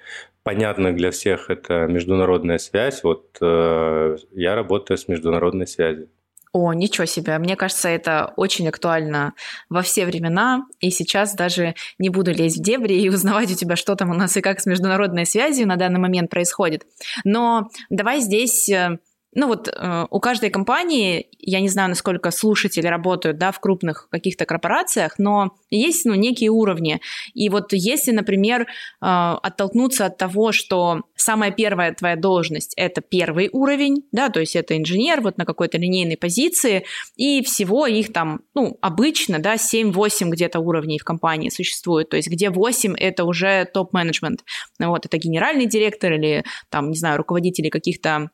понятных 0.43 0.97
для 0.97 1.11
всех– 1.11 1.47
это 1.49 1.87
международная 1.87 2.59
связь. 2.59 3.03
Вот 3.03 3.39
э, 3.41 4.17
я 4.33 4.55
работаю 4.55 4.99
с 4.99 5.09
международной 5.09 5.67
связью. 5.67 6.11
О, 6.53 6.75
ничего 6.75 7.07
себе. 7.07 7.39
Мне 7.39 7.57
кажется, 7.57 7.89
это 7.89 8.35
очень 8.37 8.69
актуально 8.69 9.33
во 9.71 9.81
все 9.81 10.05
времена. 10.05 10.67
И 10.81 10.91
сейчас 10.91 11.35
даже 11.35 11.75
не 11.99 12.11
буду 12.11 12.31
лезть 12.31 12.59
в 12.59 12.63
дебри 12.63 12.95
и 12.95 13.09
узнавать 13.09 13.51
у 13.51 13.55
тебя, 13.55 13.75
что 13.75 13.95
там 13.95 14.11
у 14.11 14.15
нас 14.15 14.37
и 14.37 14.43
как 14.43 14.61
с 14.61 14.67
международной 14.67 15.25
связью 15.25 15.67
на 15.67 15.77
данный 15.77 15.99
момент 15.99 16.29
происходит. 16.29 16.85
Но 17.25 17.71
давай 17.89 18.21
здесь 18.21 18.69
э, 18.69 18.99
ну 19.35 19.49
вот 19.49 19.69
э, 19.69 20.07
у 20.11 20.21
каждой 20.21 20.51
компании, 20.51 21.29
я 21.39 21.61
не 21.61 21.69
знаю, 21.69 21.89
насколько 21.89 22.31
слушатели 22.31 22.87
работают, 22.87 23.39
да, 23.39 23.51
в 23.51 23.61
крупных 23.61 24.09
каких-то 24.11 24.45
корпорациях, 24.45 25.15
но 25.19 25.55
есть, 25.71 26.05
ну, 26.05 26.15
некие 26.15 26.51
уровни. 26.51 27.01
И 27.33 27.49
вот 27.49 27.73
если, 27.73 28.13
например, 28.13 28.63
э, 28.63 28.67
оттолкнуться 29.01 30.07
от 30.07 30.19
того, 30.19 30.53
что 30.53 31.03
самая 31.17 31.51
первая 31.51 31.95
твоя 31.95 32.17
должность– 32.17 32.75
это 32.77 33.01
первый 33.01 33.49
уровень, 33.53 34.05
да, 34.13 34.29
то 34.29 34.41
есть 34.41 34.55
это 34.55 34.77
инженер 34.77 35.23
вот 35.23 35.39
на 35.39 35.47
какой-то 35.47 35.79
линейной 35.79 36.19
позиции, 36.19 36.85
и 37.17 37.43
всего 37.43 37.87
их 37.87 38.13
там, 38.13 38.41
ну, 38.55 38.77
обычно, 38.83 39.39
да, 39.39 39.55
7-8 39.55 40.29
где-то 40.29 40.61
уровней 40.61 40.99
в 40.99 41.05
компании 41.05 41.49
существует, 41.49 42.11
то 42.11 42.17
есть 42.17 42.29
где 42.29 42.51
8– 42.51 42.95
это 42.99 43.25
уже 43.25 43.65
топ-менеджмент, 43.73 44.45
вот, 44.79 45.07
это 45.07 45.17
генеральный 45.17 45.67
директор 45.67 46.13
или 46.13 46.45
там, 46.69 46.91
не 46.91 46.97
знаю, 46.97 47.17
руководители 47.17 47.71
каких-то 47.71 48.31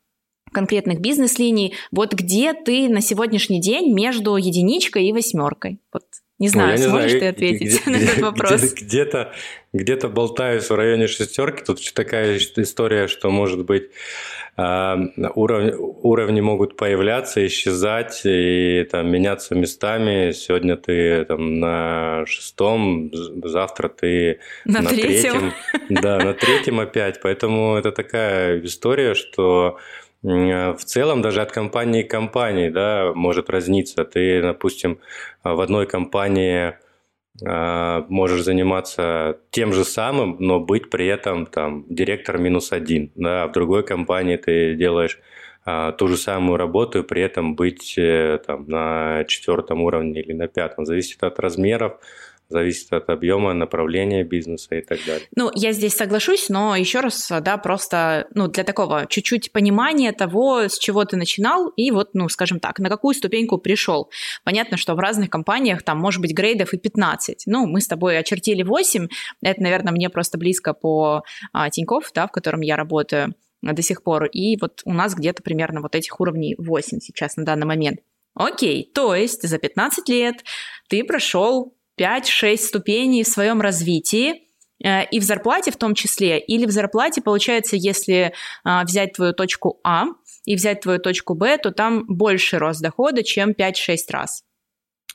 конкретных 0.52 1.00
бизнес-линий. 1.00 1.74
Вот 1.90 2.14
где 2.14 2.52
ты 2.52 2.88
на 2.88 3.00
сегодняшний 3.00 3.60
день 3.60 3.92
между 3.92 4.36
единичкой 4.36 5.06
и 5.06 5.12
восьмеркой? 5.12 5.80
Вот 5.92 6.04
не 6.38 6.48
знаю, 6.48 6.78
ну, 6.78 6.84
не 6.84 6.88
сможешь 6.88 7.10
знаю, 7.10 7.20
ты 7.20 7.26
ответить 7.28 7.82
где, 7.82 7.90
на 7.90 7.96
этот 7.96 8.18
вопрос? 8.18 8.72
Где-то, 8.74 9.32
где-то 9.72 10.08
болтаюсь 10.08 10.70
в 10.70 10.74
районе 10.74 11.08
шестерки. 11.08 11.64
Тут 11.64 11.80
такая 11.94 12.38
история, 12.38 13.08
что 13.08 13.30
может 13.30 13.64
быть 13.64 13.90
а, 14.56 14.96
уровни, 15.34 15.72
уровни 15.72 16.40
могут 16.40 16.76
появляться, 16.76 17.44
исчезать 17.44 18.22
и 18.24 18.86
там, 18.90 19.10
меняться 19.10 19.56
местами. 19.56 20.30
Сегодня 20.30 20.76
ты 20.76 21.24
там, 21.24 21.58
на 21.58 22.24
шестом, 22.26 23.10
завтра 23.44 23.88
ты 23.88 24.38
на, 24.64 24.82
на 24.82 24.90
третьем. 24.90 25.10
третьем. 25.10 25.52
Да, 25.90 26.18
на 26.18 26.34
третьем 26.34 26.78
опять. 26.78 27.20
Поэтому 27.20 27.76
это 27.76 27.90
такая 27.90 28.60
история, 28.64 29.14
что 29.14 29.78
в 30.22 30.78
целом 30.84 31.22
даже 31.22 31.42
от 31.42 31.52
компании 31.52 32.02
к 32.02 32.10
компании 32.10 32.70
да, 32.70 33.12
может 33.14 33.50
разниться. 33.50 34.04
Ты, 34.04 34.42
допустим, 34.42 34.98
в 35.44 35.60
одной 35.60 35.86
компании 35.86 36.74
э, 37.44 38.04
можешь 38.08 38.42
заниматься 38.42 39.38
тем 39.50 39.72
же 39.72 39.84
самым, 39.84 40.36
но 40.40 40.58
быть 40.58 40.90
при 40.90 41.06
этом 41.06 41.46
там 41.46 41.84
директор 41.88 42.38
минус 42.38 42.72
один. 42.72 43.12
Да, 43.14 43.44
а 43.44 43.48
в 43.48 43.52
другой 43.52 43.84
компании 43.84 44.36
ты 44.36 44.74
делаешь 44.74 45.20
а, 45.70 45.92
ту 45.92 46.08
же 46.08 46.16
самую 46.16 46.56
работу 46.56 47.00
и 47.00 47.02
при 47.02 47.20
этом 47.20 47.54
быть 47.54 47.98
э, 47.98 48.38
там, 48.46 48.64
на 48.68 49.24
четвертом 49.26 49.82
уровне 49.82 50.22
или 50.22 50.32
на 50.32 50.48
пятом. 50.48 50.86
Зависит 50.86 51.22
от 51.22 51.38
размеров, 51.38 51.98
зависит 52.48 52.92
от 52.92 53.08
объема, 53.10 53.52
направления 53.52 54.24
бизнеса 54.24 54.76
и 54.76 54.80
так 54.80 54.98
далее. 55.06 55.28
Ну, 55.36 55.50
я 55.54 55.72
здесь 55.72 55.94
соглашусь, 55.94 56.48
но 56.48 56.76
еще 56.76 57.00
раз, 57.00 57.30
да, 57.42 57.56
просто, 57.58 58.26
ну, 58.34 58.48
для 58.48 58.64
такого 58.64 59.06
чуть-чуть 59.08 59.52
понимания 59.52 60.12
того, 60.12 60.62
с 60.62 60.78
чего 60.78 61.04
ты 61.04 61.16
начинал, 61.16 61.68
и 61.68 61.90
вот, 61.90 62.10
ну, 62.14 62.28
скажем 62.28 62.60
так, 62.60 62.78
на 62.78 62.88
какую 62.88 63.14
ступеньку 63.14 63.58
пришел. 63.58 64.10
Понятно, 64.44 64.76
что 64.76 64.94
в 64.94 64.98
разных 64.98 65.30
компаниях 65.30 65.82
там 65.82 65.98
может 65.98 66.20
быть 66.20 66.34
грейдов 66.34 66.72
и 66.72 66.78
15. 66.78 67.44
Ну, 67.46 67.66
мы 67.66 67.80
с 67.80 67.86
тобой 67.86 68.18
очертили 68.18 68.62
8, 68.62 69.08
это, 69.42 69.62
наверное, 69.62 69.92
мне 69.92 70.08
просто 70.08 70.38
близко 70.38 70.72
по 70.72 71.22
а, 71.52 71.70
Тинькофф, 71.70 72.10
да, 72.14 72.26
в 72.26 72.32
котором 72.32 72.62
я 72.62 72.76
работаю 72.76 73.34
до 73.60 73.82
сих 73.82 74.02
пор, 74.02 74.26
и 74.26 74.56
вот 74.60 74.82
у 74.84 74.92
нас 74.92 75.14
где-то 75.14 75.42
примерно 75.42 75.80
вот 75.80 75.94
этих 75.94 76.20
уровней 76.20 76.54
8 76.58 77.00
сейчас 77.00 77.36
на 77.36 77.44
данный 77.44 77.66
момент. 77.66 78.00
Окей, 78.34 78.88
то 78.94 79.16
есть 79.16 79.42
за 79.42 79.58
15 79.58 80.08
лет 80.08 80.44
ты 80.88 81.02
прошел 81.02 81.74
5-6 81.98 82.56
ступеней 82.58 83.24
в 83.24 83.28
своем 83.28 83.60
развитии, 83.60 84.42
э, 84.84 85.04
и 85.10 85.20
в 85.20 85.22
зарплате 85.22 85.70
в 85.70 85.76
том 85.76 85.94
числе, 85.94 86.38
или 86.38 86.66
в 86.66 86.70
зарплате, 86.70 87.20
получается, 87.20 87.76
если 87.76 88.32
а, 88.64 88.84
взять 88.84 89.14
твою 89.14 89.32
точку 89.32 89.80
А 89.84 90.04
и 90.44 90.54
взять 90.54 90.80
твою 90.80 90.98
точку 90.98 91.34
Б, 91.34 91.58
то 91.58 91.72
там 91.72 92.04
больше 92.06 92.58
рост 92.58 92.80
дохода, 92.80 93.22
чем 93.22 93.50
5-6 93.50 93.96
раз. 94.10 94.44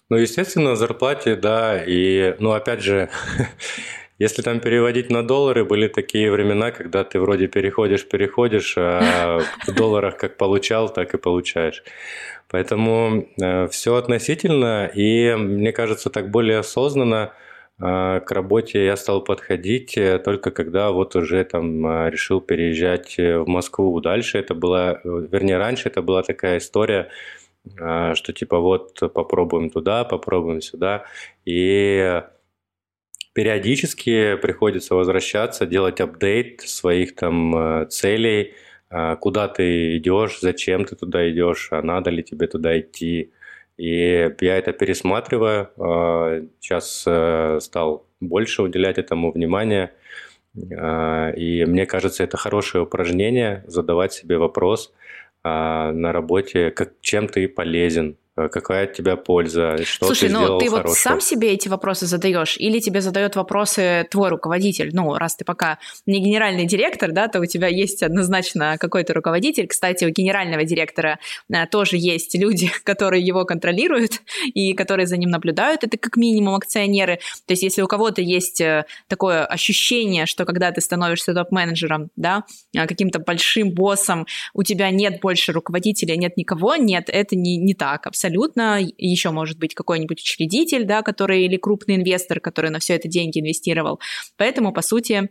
Ну, 0.10 0.18
естественно, 0.18 0.74
в 0.74 0.76
зарплате, 0.76 1.36
да, 1.36 1.84
и, 1.84 2.36
ну, 2.40 2.52
опять 2.52 2.82
же, 2.82 3.10
если 4.20 4.42
там 4.42 4.60
переводить 4.60 5.10
на 5.10 5.26
доллары, 5.26 5.66
были 5.66 5.88
такие 5.88 6.32
времена, 6.32 6.72
когда 6.72 7.04
ты 7.04 7.20
вроде 7.20 7.48
переходишь, 7.48 8.08
переходишь, 8.08 8.76
а 8.78 9.40
в 9.68 9.74
долларах 9.74 10.18
как 10.18 10.38
получал, 10.38 10.90
так 10.94 11.14
и 11.14 11.18
получаешь. 11.18 11.84
Поэтому 12.54 13.28
э, 13.42 13.68
все 13.70 13.96
относительно, 13.96 14.86
и 14.86 15.34
мне 15.36 15.72
кажется, 15.72 16.12
так 16.12 16.30
более 16.30 16.60
осознанно 16.60 17.34
э, 17.80 18.20
к 18.20 18.30
работе 18.30 18.86
я 18.86 18.96
стал 18.96 19.24
подходить 19.24 19.98
э, 19.98 20.20
только 20.20 20.52
когда 20.52 20.92
вот 20.92 21.16
уже 21.16 21.44
там 21.46 22.08
решил 22.10 22.42
переезжать 22.42 23.18
в 23.18 23.46
Москву. 23.48 24.00
Дальше 24.02 24.38
это 24.38 24.54
была, 24.54 25.00
вернее, 25.04 25.58
раньше 25.58 25.90
это 25.90 26.04
была 26.04 26.22
такая 26.22 26.60
история, 26.60 27.10
что 27.66 28.34
типа 28.34 28.60
вот 28.60 29.00
попробуем 29.14 29.72
туда, 29.72 30.04
попробуем 30.04 30.62
сюда. 30.62 31.06
И 31.46 32.22
периодически 33.34 34.36
приходится 34.38 34.96
возвращаться, 34.96 35.66
делать 35.66 36.00
апдейт 36.00 36.62
своих 36.62 37.16
там 37.16 37.88
целей, 37.90 38.54
а, 38.90 39.16
куда 39.16 39.48
ты 39.48 39.98
идешь, 39.98 40.40
зачем 40.40 40.86
ты 40.86 40.96
туда 40.96 41.30
идешь, 41.32 41.70
а 41.72 41.82
надо 41.82 42.12
ли 42.12 42.24
тебе 42.24 42.48
туда 42.48 42.80
идти. 42.80 43.32
И 43.76 44.32
я 44.40 44.58
это 44.58 44.72
пересматриваю. 44.72 45.70
А, 45.78 46.44
сейчас 46.60 47.04
э, 47.08 47.60
стал 47.60 48.06
больше 48.20 48.62
уделять 48.62 49.00
этому 49.00 49.32
внимания. 49.32 49.92
А, 50.78 51.32
и 51.32 51.66
мне 51.66 51.88
кажется, 51.88 52.24
это 52.24 52.38
хорошее 52.38 52.84
упражнение 52.84 53.64
задавать 53.68 54.14
себе 54.14 54.38
вопрос 54.38 54.94
на 55.44 56.14
работе, 56.14 56.72
как, 56.72 56.94
чем 57.02 57.28
ты 57.28 57.50
полезен, 57.50 58.16
Э, 58.16 58.23
какая 58.36 58.86
от 58.86 58.94
тебя 58.94 59.16
польза, 59.16 59.78
что 59.86 60.08
Слушай, 60.08 60.30
ты 60.30 60.34
ну 60.34 60.58
ты 60.58 60.68
хорошего. 60.68 60.88
вот 60.88 60.98
сам 60.98 61.22
себе 61.22 61.52
эти 61.52 61.68
вопросы 61.68 62.08
задаешь, 62.08 62.58
или 62.58 62.80
тебе 62.80 63.02
задает 63.02 63.36
вопросы 63.36 64.08
твой 64.10 64.30
руководитель? 64.30 64.90
Ну, 64.92 65.14
раз 65.16 65.36
ты 65.36 65.46
пока 65.46 65.78
не 66.08 66.20
генеральный 66.20 66.66
директор, 66.66 67.12
да, 67.12 67.28
то 67.28 67.40
у 67.40 67.46
тебя 67.46 67.68
есть 67.68 68.02
однозначно 68.02 68.78
какой-то 68.80 69.14
руководитель. 69.14 69.68
Кстати, 69.68 70.06
у 70.06 70.10
генерального 70.10 70.64
директора 70.64 71.20
э, 71.52 71.68
тоже 71.68 71.98
есть 71.98 72.34
люди, 72.36 72.72
которые 72.84 73.24
его 73.24 73.46
контролируют 73.46 74.22
и 74.54 74.74
которые 74.74 75.06
за 75.06 75.18
ним 75.18 75.30
наблюдают. 75.30 75.84
Это 75.84 75.98
как 75.98 76.18
минимум 76.18 76.56
акционеры. 76.56 77.20
То 77.46 77.54
есть 77.54 77.62
если 77.62 77.84
у 77.84 77.88
кого-то 77.88 78.22
есть 78.22 78.62
э, 78.62 78.86
такое 79.08 79.46
ощущение, 79.46 80.26
что 80.26 80.46
когда 80.46 80.72
ты 80.72 80.82
становишься 80.82 81.36
топ-менеджером, 81.36 82.10
да, 82.16 82.46
каким-то 82.74 83.20
большим 83.20 83.72
боссом, 83.72 84.26
у 84.56 84.64
тебя 84.64 84.90
нет 84.90 85.20
больше 85.22 85.52
руководителя, 85.52 86.16
нет 86.16 86.36
никого, 86.36 86.76
нет, 86.78 87.10
это 87.10 87.36
не, 87.36 87.58
не 87.58 87.76
так 87.76 88.08
абсолютно 88.08 88.23
абсолютно. 88.24 88.80
Еще 88.98 89.32
может 89.32 89.60
быть 89.60 89.76
какой-нибудь 89.76 90.22
учредитель, 90.22 90.86
да, 90.86 91.02
который 91.02 91.44
или 91.44 91.58
крупный 91.58 91.96
инвестор, 91.96 92.40
который 92.40 92.70
на 92.70 92.80
все 92.80 92.96
это 92.96 93.08
деньги 93.08 93.40
инвестировал. 93.40 94.00
Поэтому, 94.38 94.72
по 94.72 94.82
сути, 94.82 95.30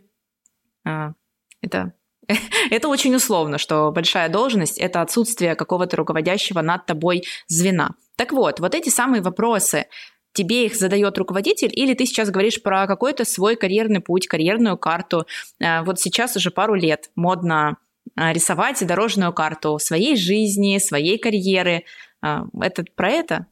а, 0.85 1.13
это 1.61 1.93
это 2.69 2.87
очень 2.87 3.15
условно, 3.15 3.57
что 3.57 3.91
большая 3.91 4.29
должность– 4.29 4.77
это 4.79 5.01
отсутствие 5.01 5.55
какого-то 5.55 5.97
руководящего 5.97 6.61
над 6.61 6.85
тобой 6.85 7.23
звена. 7.47 7.91
Так 8.15 8.31
вот, 8.31 8.59
вот 8.59 8.75
эти 8.75 8.89
самые 8.89 9.21
вопросы, 9.21 9.87
тебе 10.33 10.65
их 10.65 10.75
задает 10.75 11.17
руководитель, 11.17 11.71
или 11.73 11.93
ты 11.93 12.05
сейчас 12.05 12.29
говоришь 12.29 12.61
про 12.61 12.87
какой-то 12.87 13.25
свой 13.25 13.55
карьерный 13.55 13.99
путь, 13.99 14.27
карьерную 14.27 14.77
карту. 14.77 15.25
А, 15.61 15.83
вот 15.83 15.99
сейчас 15.99 16.35
уже 16.35 16.51
пару 16.51 16.75
лет 16.75 17.09
модно 17.15 17.77
а, 18.15 18.31
рисовать 18.31 18.85
дорожную 18.85 19.33
карту 19.33 19.79
своей 19.79 20.15
жизни, 20.15 20.77
своей 20.77 21.17
карьеры. 21.17 21.83
А, 22.23 22.45
это 22.61 22.85
про 22.95 23.09
это? 23.09 23.47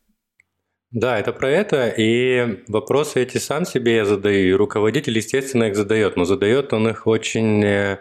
Да, 0.91 1.19
это 1.19 1.33
про 1.33 1.49
это, 1.49 1.89
и 1.89 2.63
вопросы 2.67 3.21
эти 3.21 3.37
сам 3.37 3.65
себе 3.65 3.95
я 3.97 4.05
задаю, 4.05 4.49
и 4.49 4.53
руководитель, 4.53 5.17
естественно, 5.17 5.65
их 5.65 5.75
задает, 5.75 6.15
но 6.15 6.25
задает 6.25 6.73
он 6.73 6.89
их 6.89 7.07
очень, 7.07 7.63
э, 7.63 7.99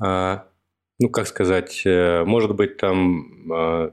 а, 0.00 0.46
ну, 0.98 1.10
как 1.10 1.26
сказать, 1.26 1.82
э, 1.84 2.24
может 2.24 2.54
быть, 2.54 2.76
там, 2.76 3.52
а, 3.52 3.92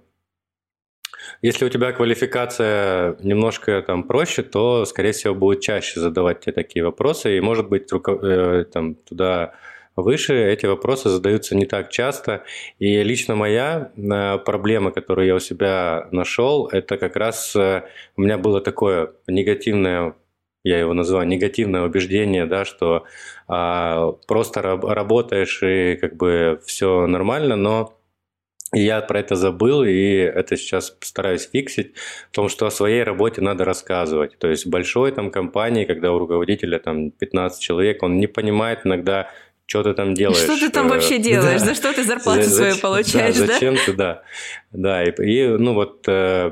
если 1.42 1.66
у 1.66 1.70
тебя 1.70 1.92
квалификация 1.92 3.18
немножко 3.22 3.82
там 3.82 4.04
проще, 4.04 4.44
то, 4.44 4.86
скорее 4.86 5.12
всего, 5.12 5.36
будет 5.36 5.62
чаще 5.62 6.00
задавать 6.00 6.42
тебе 6.42 6.54
такие 6.54 6.86
вопросы, 6.86 7.38
и, 7.38 7.42
может 7.42 7.70
быть, 7.70 7.92
э, 7.92 8.66
там, 8.72 8.96
туда 8.96 9.54
выше, 10.02 10.34
эти 10.36 10.66
вопросы 10.66 11.10
задаются 11.10 11.56
не 11.56 11.66
так 11.66 11.90
часто. 11.90 12.44
И 12.80 13.04
лично 13.04 13.36
моя 13.36 13.92
э, 13.96 14.38
проблема, 14.40 14.92
которую 14.92 15.28
я 15.28 15.36
у 15.36 15.40
себя 15.40 16.08
нашел, 16.12 16.68
это 16.68 16.98
как 16.98 17.16
раз 17.16 17.56
э, 17.56 17.84
у 18.16 18.22
меня 18.22 18.38
было 18.38 18.62
такое 18.62 19.14
негативное 19.28 20.16
я 20.64 20.80
его 20.80 20.94
называю 20.94 21.26
негативное 21.26 21.84
убеждение, 21.84 22.46
да, 22.46 22.66
что 22.66 23.06
а, 23.48 24.12
просто 24.28 24.62
раб- 24.62 24.84
работаешь 24.84 25.64
и 25.64 25.96
как 25.96 26.18
бы 26.18 26.60
все 26.66 27.08
нормально, 27.08 27.56
но 27.56 28.00
я 28.72 29.02
про 29.02 29.20
это 29.20 29.36
забыл, 29.36 29.84
и 29.84 30.12
это 30.14 30.56
сейчас 30.56 30.96
стараюсь 31.02 31.50
фиксить, 31.50 31.96
в 32.32 32.36
том, 32.36 32.50
что 32.50 32.68
о 32.68 32.72
своей 32.72 33.02
работе 33.04 33.42
надо 33.42 33.66
рассказывать. 33.66 34.38
То 34.38 34.48
есть 34.48 34.68
большой 34.68 35.12
там 35.12 35.32
компании, 35.32 35.86
когда 35.86 36.12
у 36.12 36.20
руководителя 36.20 36.78
там 36.78 37.10
15 37.10 37.62
человек, 37.62 38.04
он 38.04 38.18
не 38.18 38.28
понимает 38.28 38.82
иногда, 38.86 39.32
что 39.70 39.84
ты 39.84 39.94
там 39.94 40.16
делаешь. 40.16 40.40
Что 40.40 40.58
ты 40.58 40.70
там 40.72 40.88
э, 40.88 40.90
вообще 40.90 41.18
делаешь? 41.20 41.60
Да. 41.60 41.68
За 41.68 41.76
что 41.76 41.94
ты 41.94 42.04
зарплату 42.04 42.42
за, 42.42 42.56
свою 42.56 42.78
получаешь, 42.78 43.36
да? 43.38 43.46
Зачем 43.46 43.76
ты, 43.86 43.94
да. 43.94 44.24
Да, 44.72 45.04
и, 45.04 45.12
и 45.22 45.48
ну 45.48 45.76
вот 45.76 46.06
э, 46.08 46.52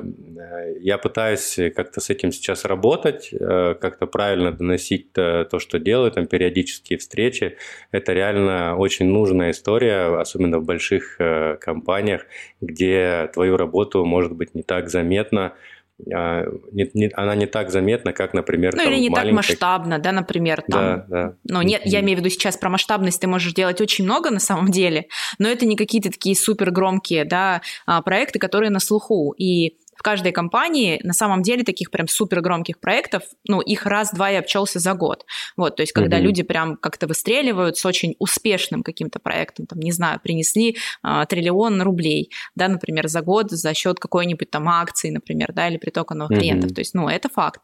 я 0.80 1.00
пытаюсь 1.00 1.60
как-то 1.76 2.00
с 2.00 2.12
этим 2.12 2.32
сейчас 2.32 2.64
работать, 2.64 3.30
э, 3.32 3.76
как-то 3.82 4.06
правильно 4.06 4.52
доносить 4.52 5.12
то, 5.14 5.48
то, 5.50 5.58
что 5.58 5.80
делаю, 5.80 6.12
там 6.12 6.28
периодические 6.28 7.00
встречи. 7.00 7.58
Это 7.92 8.14
реально 8.14 8.78
очень 8.78 9.08
нужная 9.08 9.50
история, 9.50 10.16
особенно 10.20 10.60
в 10.60 10.66
больших 10.66 11.16
э, 11.20 11.58
компаниях, 11.60 12.28
где 12.62 13.32
твою 13.34 13.58
работу 13.58 14.06
может 14.06 14.34
быть 14.34 14.54
не 14.54 14.62
так 14.62 14.90
заметно, 14.90 15.54
не, 16.00 16.90
не, 16.94 17.12
она 17.14 17.36
не 17.36 17.48
так 17.48 17.72
заметна, 17.72 18.14
как, 18.14 18.34
например, 18.34 18.74
Ну, 18.76 18.84
там, 18.84 18.94
или 18.94 19.00
не 19.00 19.10
маленькой... 19.10 19.30
так 19.30 19.36
масштабно, 19.36 20.00
да, 20.00 20.12
например, 20.12 20.64
там. 20.70 20.80
Да, 20.80 21.06
да. 21.10 21.34
Ну, 21.44 21.62
нет, 21.64 21.82
я 21.86 22.02
имею 22.02 22.18
в 22.18 22.22
виду 22.22 22.30
сейчас 22.30 22.56
про 22.58 22.70
масштабность, 22.70 23.20
ты 23.20 23.28
можешь 23.28 23.54
делать 23.54 23.82
очень 23.82 24.06
много 24.06 24.30
на 24.30 24.40
самом 24.40 24.70
деле, 24.70 25.08
но 25.40 25.50
это 25.50 25.66
не 25.66 25.76
какие-то 25.76 26.12
такие 26.12 26.36
супер 26.36 26.72
громкие, 26.72 27.26
да, 27.26 27.62
а, 27.86 28.02
проекты, 28.02 28.38
которые 28.38 28.70
на 28.70 28.80
слуху. 28.80 29.34
И 29.38 29.78
в 29.98 30.04
каждой 30.04 30.32
компании 30.32 31.00
на 31.04 31.14
самом 31.14 31.42
деле 31.42 31.64
таких 31.64 31.92
прям 31.92 32.08
супер 32.08 32.42
громких 32.42 32.80
проектов, 32.80 33.24
ну, 33.48 33.62
их 33.62 33.86
раз-два 33.86 34.32
и 34.32 34.36
обчелся 34.36 34.80
за 34.80 34.94
год. 34.94 35.26
Вот, 35.56 35.76
то 35.76 35.84
есть, 35.84 35.92
когда 35.92 36.18
mm-hmm. 36.18 36.22
люди 36.22 36.44
прям 36.44 36.78
как-то 36.78 37.08
выстреливают 37.08 37.78
с 37.78 37.86
очень 37.86 38.16
успешным 38.20 38.84
каким-то 38.84 39.20
проектом, 39.20 39.66
там, 39.66 39.80
не 39.80 39.92
знаю, 39.92 40.20
принесли 40.22 40.78
а, 41.02 41.26
триллион 41.26 41.82
рублей, 41.82 42.32
да, 42.56 42.68
например, 42.68 43.08
за 43.08 43.22
год 43.22 43.52
за 43.52 43.74
счет 43.74 44.00
какой-нибудь 44.00 44.50
там 44.50 44.70
акции, 44.70 45.10
например, 45.10 45.52
да, 45.54 45.68
или 45.68 45.78
притока 45.78 46.14
новых 46.14 46.32
mm-hmm. 46.32 46.40
клиентов. 46.40 46.74
То 46.74 46.82
есть, 46.82 46.94
ну, 46.94 47.08
это 47.10 47.30
факт. 47.30 47.62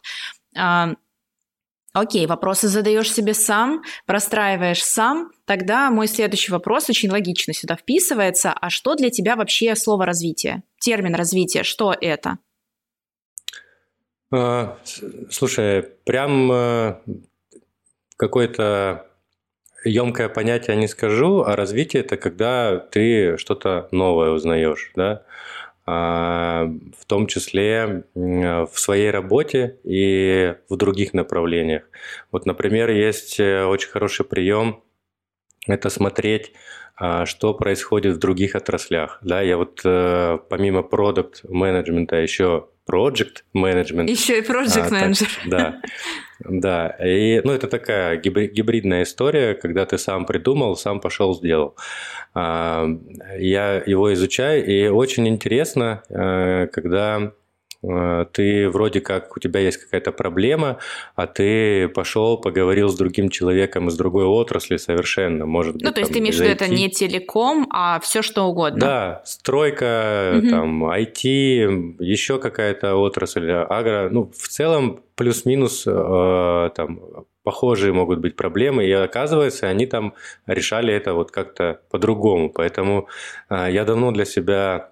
Окей, 1.93 2.25
вопросы 2.25 2.69
задаешь 2.69 3.13
себе 3.13 3.35
сам, 3.35 3.83
простраиваешь 4.07 4.83
сам. 4.83 5.31
Тогда 5.45 5.91
мой 5.91 6.07
следующий 6.07 6.51
вопрос 6.51 6.89
очень 6.89 7.11
логично 7.11 7.53
сюда 7.53 7.75
вписывается. 7.75 8.51
А 8.51 8.71
что 8.71 8.95
для 8.95 9.11
тебя 9.11 9.35
вообще 9.35 9.75
слово 9.75 10.07
развитие? 10.07 10.63
Термин 10.79 11.13
развитие, 11.13 11.63
что 11.63 11.95
это? 11.99 12.39
А, 14.31 14.79
слушай, 15.29 15.83
прям 16.03 16.51
э, 16.51 16.95
какое-то 18.17 19.05
емкое 19.85 20.29
понятие 20.29 20.75
не 20.77 20.87
скажу, 20.87 21.43
а 21.43 21.55
развитие 21.55 22.01
это 22.01 22.17
когда 22.17 22.79
ты 22.79 23.37
что-то 23.37 23.87
новое 23.91 24.31
узнаешь, 24.31 24.91
да. 24.95 25.25
А, 25.85 26.71
в 26.97 27.05
том 27.05 27.27
числе 27.27 28.05
в 28.15 28.71
своей 28.73 29.11
работе 29.11 29.79
и 29.83 30.55
в 30.69 30.77
других 30.77 31.13
направлениях. 31.13 31.83
Вот, 32.31 32.45
например, 32.45 32.89
есть 32.89 33.39
э, 33.39 33.65
очень 33.65 33.89
хороший 33.89 34.25
прием– 34.25 34.81
это 35.67 35.89
смотреть 35.89 36.53
а, 36.95 37.25
что 37.25 37.53
происходит 37.53 38.15
в 38.15 38.19
других 38.19 38.55
отраслях. 38.55 39.19
Да, 39.21 39.41
я 39.41 39.57
вот 39.57 39.81
э, 39.83 40.37
помимо 40.49 40.83
продукт 40.83 41.43
менеджмента 41.43 42.17
еще 42.17 42.67
project 42.89 43.43
management. 43.55 44.09
Еще 44.09 44.39
и 44.39 44.41
project 44.41 44.91
менеджер. 44.91 45.27
А, 45.45 45.49
да, 45.49 45.81
да. 46.39 46.87
И, 47.05 47.41
ну, 47.43 47.51
это 47.51 47.67
такая 47.67 48.17
гибридная 48.17 49.03
история, 49.03 49.53
когда 49.53 49.85
ты 49.85 49.97
сам 49.97 50.25
придумал, 50.25 50.75
сам 50.75 50.99
пошел, 50.99 51.35
сделал. 51.35 51.75
А, 52.33 52.87
я 53.37 53.75
его 53.85 54.13
изучаю, 54.13 54.65
и 54.65 54.87
очень 54.87 55.27
интересно, 55.27 56.03
э, 56.09 56.67
когда 56.67 57.33
ты 58.31 58.69
вроде 58.69 59.01
как, 59.01 59.35
у 59.35 59.39
тебя 59.39 59.59
есть 59.59 59.77
какая-то 59.77 60.11
проблема, 60.11 60.77
а 61.15 61.27
ты 61.27 61.87
пошел, 61.89 62.37
поговорил 62.37 62.89
с 62.89 62.95
другим 62.95 63.29
человеком 63.29 63.89
из 63.89 63.97
другой 63.97 64.25
отрасли 64.25 64.77
совершенно, 64.77 65.45
может 65.45 65.73
быть. 65.73 65.83
Ну, 65.83 65.91
то 65.91 65.99
есть 65.99 66.13
ты 66.13 66.19
имеешь 66.19 66.35
в 66.35 66.39
виду, 66.39 66.51
это 66.51 66.67
не 66.67 66.89
телеком, 66.89 67.67
а 67.71 67.99
все 67.99 68.21
что 68.21 68.43
угодно. 68.43 68.79
Да, 68.79 69.21
стройка, 69.25 70.35
угу. 70.37 70.49
там, 70.49 70.85
IT, 70.85 71.97
еще 71.99 72.39
какая-то 72.39 72.95
отрасль, 72.95 73.51
агро, 73.51 74.09
ну, 74.09 74.31
в 74.35 74.47
целом 74.47 75.01
плюс-минус 75.15 75.83
э, 75.85 76.69
там 76.75 77.01
похожие 77.43 77.91
могут 77.93 78.19
быть 78.19 78.35
проблемы, 78.35 78.85
и 78.85 78.91
оказывается, 78.91 79.67
они 79.67 79.85
там 79.85 80.13
решали 80.47 80.93
это 80.93 81.13
вот 81.13 81.31
как-то 81.31 81.81
по-другому. 81.91 82.49
Поэтому 82.49 83.07
э, 83.49 83.67
я 83.71 83.83
давно 83.83 84.11
для 84.11 84.25
себя 84.25 84.89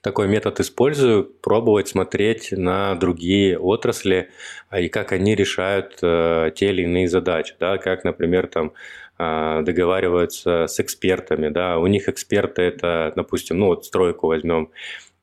такой 0.00 0.28
метод 0.28 0.60
использую, 0.60 1.24
пробовать 1.24 1.88
смотреть 1.88 2.52
на 2.52 2.94
другие 2.94 3.58
отрасли 3.58 4.30
а, 4.68 4.80
и 4.80 4.88
как 4.88 5.12
они 5.12 5.34
решают 5.34 5.98
э, 6.02 6.50
те 6.54 6.70
или 6.70 6.82
иные 6.82 7.08
задачи, 7.08 7.54
да, 7.60 7.78
как, 7.78 8.04
например, 8.04 8.46
там 8.46 8.72
э, 9.18 9.62
договариваются 9.62 10.66
с 10.66 10.80
экспертами, 10.80 11.48
да, 11.48 11.78
у 11.78 11.86
них 11.86 12.08
эксперты 12.08 12.62
это, 12.62 13.12
допустим, 13.14 13.58
ну 13.58 13.66
вот 13.66 13.84
стройку 13.84 14.28
возьмем, 14.28 14.70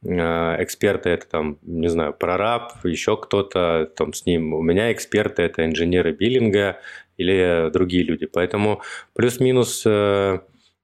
э, 0.04 0.64
эксперты 0.64 1.10
это 1.10 1.28
там, 1.28 1.58
не 1.64 1.88
знаю, 1.88 2.14
прораб, 2.14 2.74
еще 2.84 3.18
кто-то 3.18 3.92
там 3.96 4.14
с 4.14 4.26
ним, 4.26 4.54
у 4.54 4.62
меня 4.62 4.92
эксперты 4.92 5.42
это 5.42 5.66
инженеры 5.66 6.12
биллинга 6.12 6.80
или 7.18 7.72
другие 7.72 8.04
люди, 8.04 8.28
поэтому 8.28 8.82
плюс-минус 9.14 9.84
э, 9.88 10.40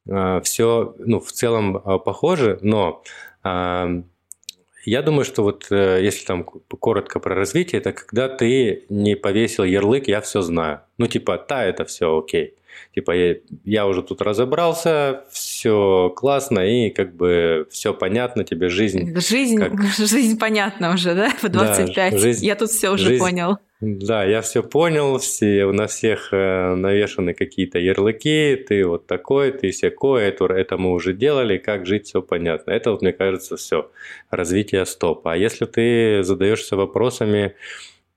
э, 0.10 0.41
все, 0.43 0.95
ну, 0.97 1.19
в 1.19 1.32
целом 1.32 1.77
э, 1.77 1.99
похоже, 2.03 2.58
но 2.62 3.03
я 3.43 5.01
думаю, 5.01 5.25
что 5.25 5.43
вот 5.43 5.67
э, 5.71 5.99
если 6.01 6.25
там 6.25 6.43
коротко 6.43 7.19
про 7.19 7.36
развитие, 7.36 7.79
это 7.79 7.93
когда 7.93 8.29
ты 8.29 8.86
не 8.89 9.15
повесил 9.15 9.63
ярлык 9.63 10.08
«я 10.08 10.21
все 10.21 10.41
знаю». 10.41 10.82
Ну, 10.97 11.08
типа, 11.08 11.45
да, 11.47 11.63
это 11.63 11.86
все 11.86 12.17
окей. 12.17 12.56
Типа 12.93 13.12
я, 13.12 13.36
я 13.63 13.88
уже 13.88 14.03
тут 14.03 14.21
разобрался, 14.21 15.25
все 15.31 16.13
классно 16.15 16.59
и 16.59 16.89
как 16.89 17.15
бы 17.15 17.67
все 17.69 17.93
понятно, 17.93 18.43
тебе 18.43 18.69
жизнь... 18.69 19.13
Жизнь, 19.19 19.57
как... 19.57 19.81
жизнь 19.97 20.38
понятна 20.38 20.93
уже, 20.93 21.15
да, 21.15 21.29
в 21.41 21.49
25. 21.49 22.13
Да, 22.13 22.17
жизнь, 22.17 22.45
я 22.45 22.55
тут 22.55 22.69
все 22.69 22.89
уже 22.89 23.09
жизнь, 23.09 23.19
понял. 23.19 23.57
Да, 23.86 24.23
я 24.23 24.41
все 24.41 24.63
понял, 24.63 25.17
все, 25.17 25.69
на 25.73 25.88
всех 25.88 26.29
э, 26.31 26.73
навешаны 26.75 27.33
какие-то 27.33 27.79
ярлыки, 27.79 28.55
ты 28.55 28.86
вот 28.86 29.07
такой, 29.07 29.51
ты 29.51 29.71
всякой, 29.71 30.23
это, 30.23 30.45
это 30.45 30.77
мы 30.77 30.93
уже 30.93 31.12
делали, 31.12 31.57
как 31.57 31.86
жить, 31.86 32.07
все 32.07 32.21
понятно. 32.21 32.71
Это 32.71 32.91
вот, 32.91 33.01
мне 33.01 33.12
кажется, 33.12 33.57
все, 33.57 33.91
развитие 34.29 34.86
стоп. 34.86 35.27
А 35.27 35.36
если 35.36 35.65
ты 35.65 36.23
задаешься 36.23 36.77
вопросами, 36.77 37.55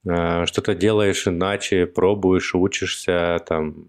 э, 0.07 0.47
что-то 0.47 0.77
делаешь 0.77 1.27
иначе, 1.27 1.87
пробуешь, 1.87 2.55
учишься, 2.55 3.42
там, 3.49 3.88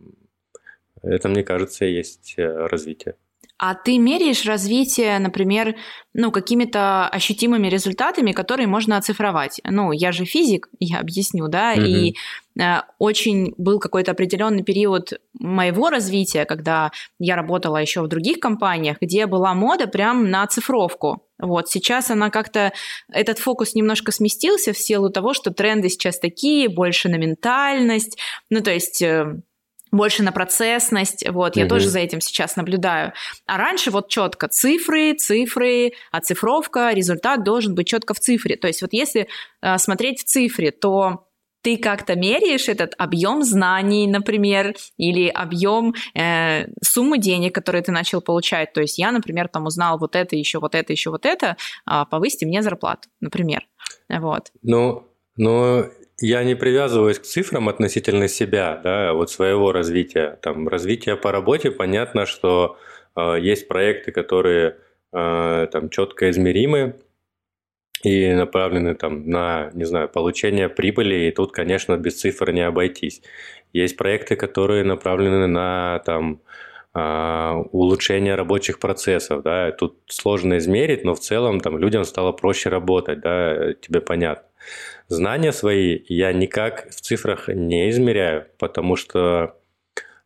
это, 1.07 1.29
мне 1.29 1.43
кажется, 1.43 1.85
есть 1.85 2.35
э, 2.37 2.67
развитие. 2.67 3.15
А 3.59 3.73
ты 3.73 3.97
меряешь 3.97 4.45
развитие, 4.45 5.17
например, 5.17 5.75
ну, 6.13 6.31
какими-то 6.31 7.07
ощутимыми 7.07 7.67
результатами, 7.67 8.31
которые 8.31 8.67
можно 8.67 8.97
оцифровать. 8.97 9.59
Ну, 9.63 9.91
я 9.91 10.11
же 10.11 10.25
физик, 10.25 10.69
я 10.79 10.99
объясню, 10.99 11.47
да, 11.47 11.75
mm-hmm. 11.75 11.87
и 11.87 12.15
э, 12.61 12.81
очень 12.99 13.55
был 13.57 13.79
какой-то 13.79 14.11
определенный 14.11 14.63
период 14.63 15.13
моего 15.39 15.89
развития, 15.89 16.45
когда 16.45 16.91
я 17.17 17.35
работала 17.35 17.77
еще 17.77 18.01
в 18.01 18.07
других 18.07 18.39
компаниях, 18.39 18.97
где 19.01 19.25
была 19.25 19.55
мода 19.55 19.87
прям 19.87 20.29
на 20.29 20.45
цифровку. 20.45 21.23
Вот 21.39 21.67
сейчас 21.67 22.11
она 22.11 22.29
как-то, 22.29 22.73
этот 23.11 23.39
фокус 23.39 23.73
немножко 23.73 24.11
сместился 24.11 24.71
в 24.71 24.77
силу 24.77 25.09
того, 25.09 25.33
что 25.33 25.51
тренды 25.51 25.89
сейчас 25.89 26.19
такие, 26.19 26.69
больше 26.69 27.09
на 27.09 27.15
ментальность, 27.15 28.19
ну, 28.51 28.61
то 28.61 28.71
есть... 28.71 29.01
Э, 29.01 29.41
больше 29.91 30.23
на 30.23 30.31
процессность, 30.31 31.27
вот, 31.29 31.55
я 31.55 31.63
угу. 31.63 31.69
тоже 31.69 31.89
за 31.89 31.99
этим 31.99 32.21
сейчас 32.21 32.55
наблюдаю. 32.55 33.13
А 33.45 33.57
раньше 33.57 33.91
вот 33.91 34.09
четко 34.09 34.47
цифры, 34.47 35.13
цифры, 35.13 35.93
оцифровка, 36.11 36.91
результат 36.93 37.43
должен 37.43 37.75
быть 37.75 37.87
четко 37.87 38.13
в 38.13 38.19
цифре. 38.19 38.55
То 38.55 38.67
есть 38.67 38.81
вот 38.81 38.93
если 38.93 39.27
э, 39.61 39.77
смотреть 39.77 40.21
в 40.21 40.25
цифре, 40.25 40.71
то 40.71 41.27
ты 41.61 41.77
как-то 41.77 42.15
меряешь 42.15 42.69
этот 42.69 42.93
объем 42.97 43.43
знаний, 43.43 44.07
например, 44.07 44.75
или 44.97 45.27
объем 45.27 45.95
э, 46.15 46.67
суммы 46.81 47.17
денег, 47.17 47.53
которые 47.53 47.81
ты 47.81 47.91
начал 47.91 48.21
получать. 48.21 48.73
То 48.73 48.81
есть 48.81 48.97
я, 48.97 49.11
например, 49.11 49.49
там 49.49 49.65
узнал 49.65 49.97
вот 49.97 50.15
это, 50.15 50.35
еще 50.35 50.59
вот 50.59 50.75
это, 50.75 50.93
еще 50.93 51.09
вот 51.09 51.25
это, 51.25 51.57
э, 51.89 52.03
повысьте 52.09 52.45
мне 52.45 52.61
зарплату, 52.61 53.09
например. 53.19 53.67
Вот. 54.07 54.51
Ну, 54.61 55.07
но 55.35 55.85
я 56.19 56.43
не 56.43 56.55
привязываюсь 56.55 57.19
к 57.19 57.23
цифрам 57.23 57.69
относительно 57.69 58.27
себя, 58.27 58.79
да, 58.83 59.13
вот 59.13 59.29
своего 59.29 59.71
развития. 59.71 60.39
Там 60.41 60.67
развитие 60.67 61.15
по 61.15 61.31
работе, 61.31 61.71
понятно, 61.71 62.25
что 62.25 62.77
э, 63.15 63.37
есть 63.39 63.67
проекты, 63.67 64.11
которые 64.11 64.77
э, 65.13 65.67
там 65.71 65.89
четко 65.89 66.29
измеримы 66.31 66.95
и 68.03 68.33
направлены 68.33 68.95
там 68.95 69.29
на, 69.29 69.71
не 69.73 69.85
знаю, 69.85 70.09
получение 70.09 70.69
прибыли, 70.69 71.27
и 71.27 71.31
тут, 71.31 71.51
конечно, 71.51 71.97
без 71.97 72.19
цифр 72.19 72.51
не 72.51 72.61
обойтись. 72.61 73.21
Есть 73.73 73.97
проекты, 73.97 74.35
которые 74.35 74.83
направлены 74.83 75.47
на 75.47 75.99
там 76.05 76.41
улучшение 77.71 78.35
рабочих 78.35 78.79
процессов, 78.79 79.43
да, 79.43 79.71
тут 79.71 79.97
сложно 80.07 80.57
измерить, 80.57 81.03
но 81.03 81.13
в 81.13 81.19
целом 81.19 81.59
там 81.59 81.77
людям 81.77 82.03
стало 82.05 82.31
проще 82.31 82.69
работать, 82.69 83.19
да, 83.21 83.73
тебе 83.73 84.01
понятно. 84.01 84.47
Знания 85.07 85.53
свои 85.53 85.99
я 86.07 86.33
никак 86.33 86.89
в 86.89 86.99
цифрах 87.01 87.47
не 87.47 87.89
измеряю, 87.89 88.47
потому 88.57 88.95
что 88.95 89.55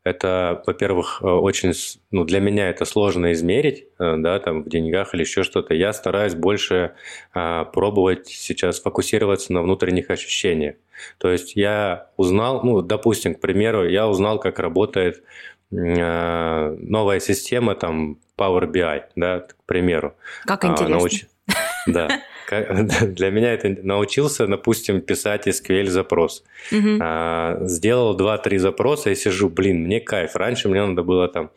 это, 0.03 0.63
во-первых, 0.65 1.21
очень, 1.21 1.73
ну, 2.09 2.23
для 2.23 2.39
меня 2.39 2.69
это 2.69 2.85
сложно 2.85 3.33
измерить, 3.33 3.85
э, 3.99 4.15
да, 4.17 4.39
там, 4.39 4.63
в 4.63 4.69
деньгах 4.69 5.13
или 5.13 5.21
еще 5.21 5.43
что-то. 5.43 5.75
Я 5.75 5.93
стараюсь 5.93 6.33
больше 6.33 6.93
а, 7.33 7.65
пробовать 7.65 8.27
сейчас 8.27 8.81
фокусироваться 8.81 9.53
на 9.53 9.61
внутренних 9.61 10.09
ощущениях. 10.09 10.75
То 11.19 11.31
есть 11.31 11.55
я 11.55 12.09
узнал, 12.17 12.63
ну, 12.63 12.81
допустим, 12.81 13.35
к 13.35 13.41
примеру, 13.41 13.87
я 13.87 14.07
узнал, 14.07 14.39
как 14.39 14.57
работает 14.57 15.17
а, 15.19 15.23
новая 15.71 17.19
система, 17.19 17.75
там, 17.75 18.17
Power 18.37 18.71
BI, 18.71 19.03
да, 19.15 19.39
к 19.39 19.55
примеру. 19.65 20.15
Как 20.45 20.65
интересно. 20.65 20.85
А, 20.85 20.99
науч... 20.99 21.25
Да. 21.87 22.09
Для 22.51 23.31
меня 23.31 23.53
это 23.53 23.69
научился, 23.81 24.45
допустим, 24.45 25.01
писать 25.01 25.47
SQL 25.47 25.87
запрос. 25.87 26.43
Угу. 26.71 26.99
А, 26.99 27.59
сделал 27.61 28.17
2-3 28.17 28.57
запроса 28.57 29.09
и 29.09 29.15
сижу, 29.15 29.49
блин, 29.49 29.83
мне 29.83 30.01
кайф. 30.01 30.35
Раньше 30.35 30.67
мне 30.67 30.85
надо 30.85 31.01
было 31.03 31.27
там 31.27 31.49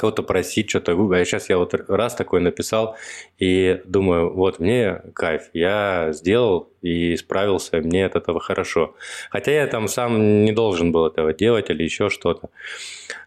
кого-то 0.00 0.22
просить 0.22 0.70
что-то, 0.70 0.92
а 0.92 1.24
сейчас 1.24 1.50
я 1.50 1.58
вот 1.58 1.74
раз 1.88 2.14
такой 2.14 2.40
написал 2.40 2.96
и 3.38 3.82
думаю, 3.84 4.32
вот 4.32 4.58
мне 4.58 5.02
кайф, 5.14 5.50
я 5.52 6.08
сделал 6.12 6.70
и 6.80 7.16
справился, 7.16 7.76
мне 7.78 8.06
от 8.06 8.16
этого 8.16 8.40
хорошо. 8.40 8.94
Хотя 9.30 9.52
я 9.52 9.66
там 9.66 9.88
сам 9.88 10.44
не 10.44 10.52
должен 10.52 10.90
был 10.90 11.06
этого 11.06 11.34
делать 11.34 11.68
или 11.68 11.82
еще 11.82 12.08
что-то. 12.08 12.48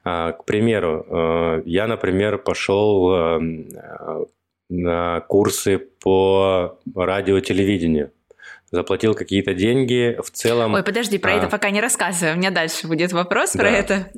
А, 0.03 0.31
к 0.31 0.45
примеру, 0.45 1.05
э, 1.07 1.61
я, 1.65 1.85
например, 1.85 2.39
пошел 2.39 3.13
эм, 3.13 3.69
на 4.69 5.21
курсы 5.21 5.77
по 5.77 6.79
радио-телевидению. 6.95 8.11
Заплатил 8.73 9.13
какие-то 9.13 9.53
деньги, 9.53 10.17
в 10.19 10.31
целом... 10.31 10.73
Ой, 10.73 10.81
подожди, 10.81 11.19
про 11.19 11.33
а... 11.33 11.35
это 11.35 11.47
пока 11.47 11.69
не 11.69 11.79
рассказывай. 11.79 12.33
У 12.33 12.37
меня 12.37 12.49
дальше 12.49 12.87
будет 12.87 13.13
вопрос 13.13 13.51
да. 13.53 13.59
про 13.59 13.69
это, 13.69 14.11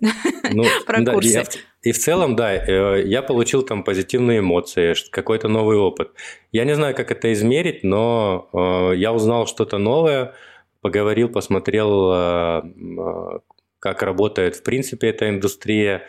ну, 0.49 0.63
про 0.85 1.01
да, 1.01 1.11
курсы. 1.11 1.43
И, 1.83 1.89
и 1.89 1.91
в 1.91 1.97
целом, 1.97 2.37
да, 2.37 2.55
э, 2.55 3.03
я 3.05 3.21
получил 3.21 3.63
там 3.63 3.83
позитивные 3.83 4.39
эмоции, 4.39 4.95
какой-то 5.11 5.49
новый 5.49 5.75
опыт. 5.75 6.11
Я 6.53 6.63
не 6.63 6.73
знаю, 6.73 6.95
как 6.95 7.11
это 7.11 7.33
измерить, 7.33 7.83
но 7.83 8.47
э, 8.53 8.95
я 8.95 9.11
узнал 9.11 9.45
что-то 9.45 9.77
новое, 9.77 10.35
поговорил, 10.79 11.27
посмотрел, 11.27 12.13
э, 12.13 12.61
как 13.79 14.03
работает 14.03 14.55
в 14.55 14.63
принципе 14.63 15.09
эта 15.09 15.27
индустрия, 15.27 16.03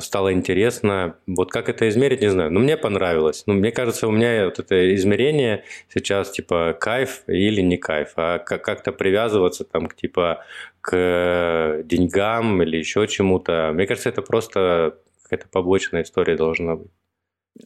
стало 0.00 0.32
интересно. 0.32 1.16
Вот 1.26 1.50
как 1.50 1.68
это 1.68 1.88
измерить, 1.88 2.22
не 2.22 2.30
знаю. 2.30 2.50
Но 2.50 2.60
мне 2.60 2.76
понравилось. 2.76 3.44
Ну, 3.46 3.54
мне 3.54 3.72
кажется, 3.72 4.08
у 4.08 4.10
меня 4.10 4.46
вот 4.46 4.58
это 4.58 4.94
измерение 4.94 5.64
сейчас 5.92 6.30
типа 6.30 6.76
кайф 6.80 7.22
или 7.26 7.60
не 7.60 7.76
кайф, 7.76 8.12
а 8.16 8.38
как-то 8.38 8.92
привязываться 8.92 9.64
там 9.64 9.86
к 9.86 9.94
типа 9.94 10.44
к 10.80 11.82
деньгам 11.84 12.62
или 12.62 12.76
еще 12.78 13.06
чему-то. 13.06 13.72
Мне 13.74 13.86
кажется, 13.86 14.08
это 14.08 14.22
просто 14.22 14.98
какая-то 15.22 15.48
побочная 15.50 16.02
история 16.02 16.36
должна 16.36 16.76
быть. 16.76 16.90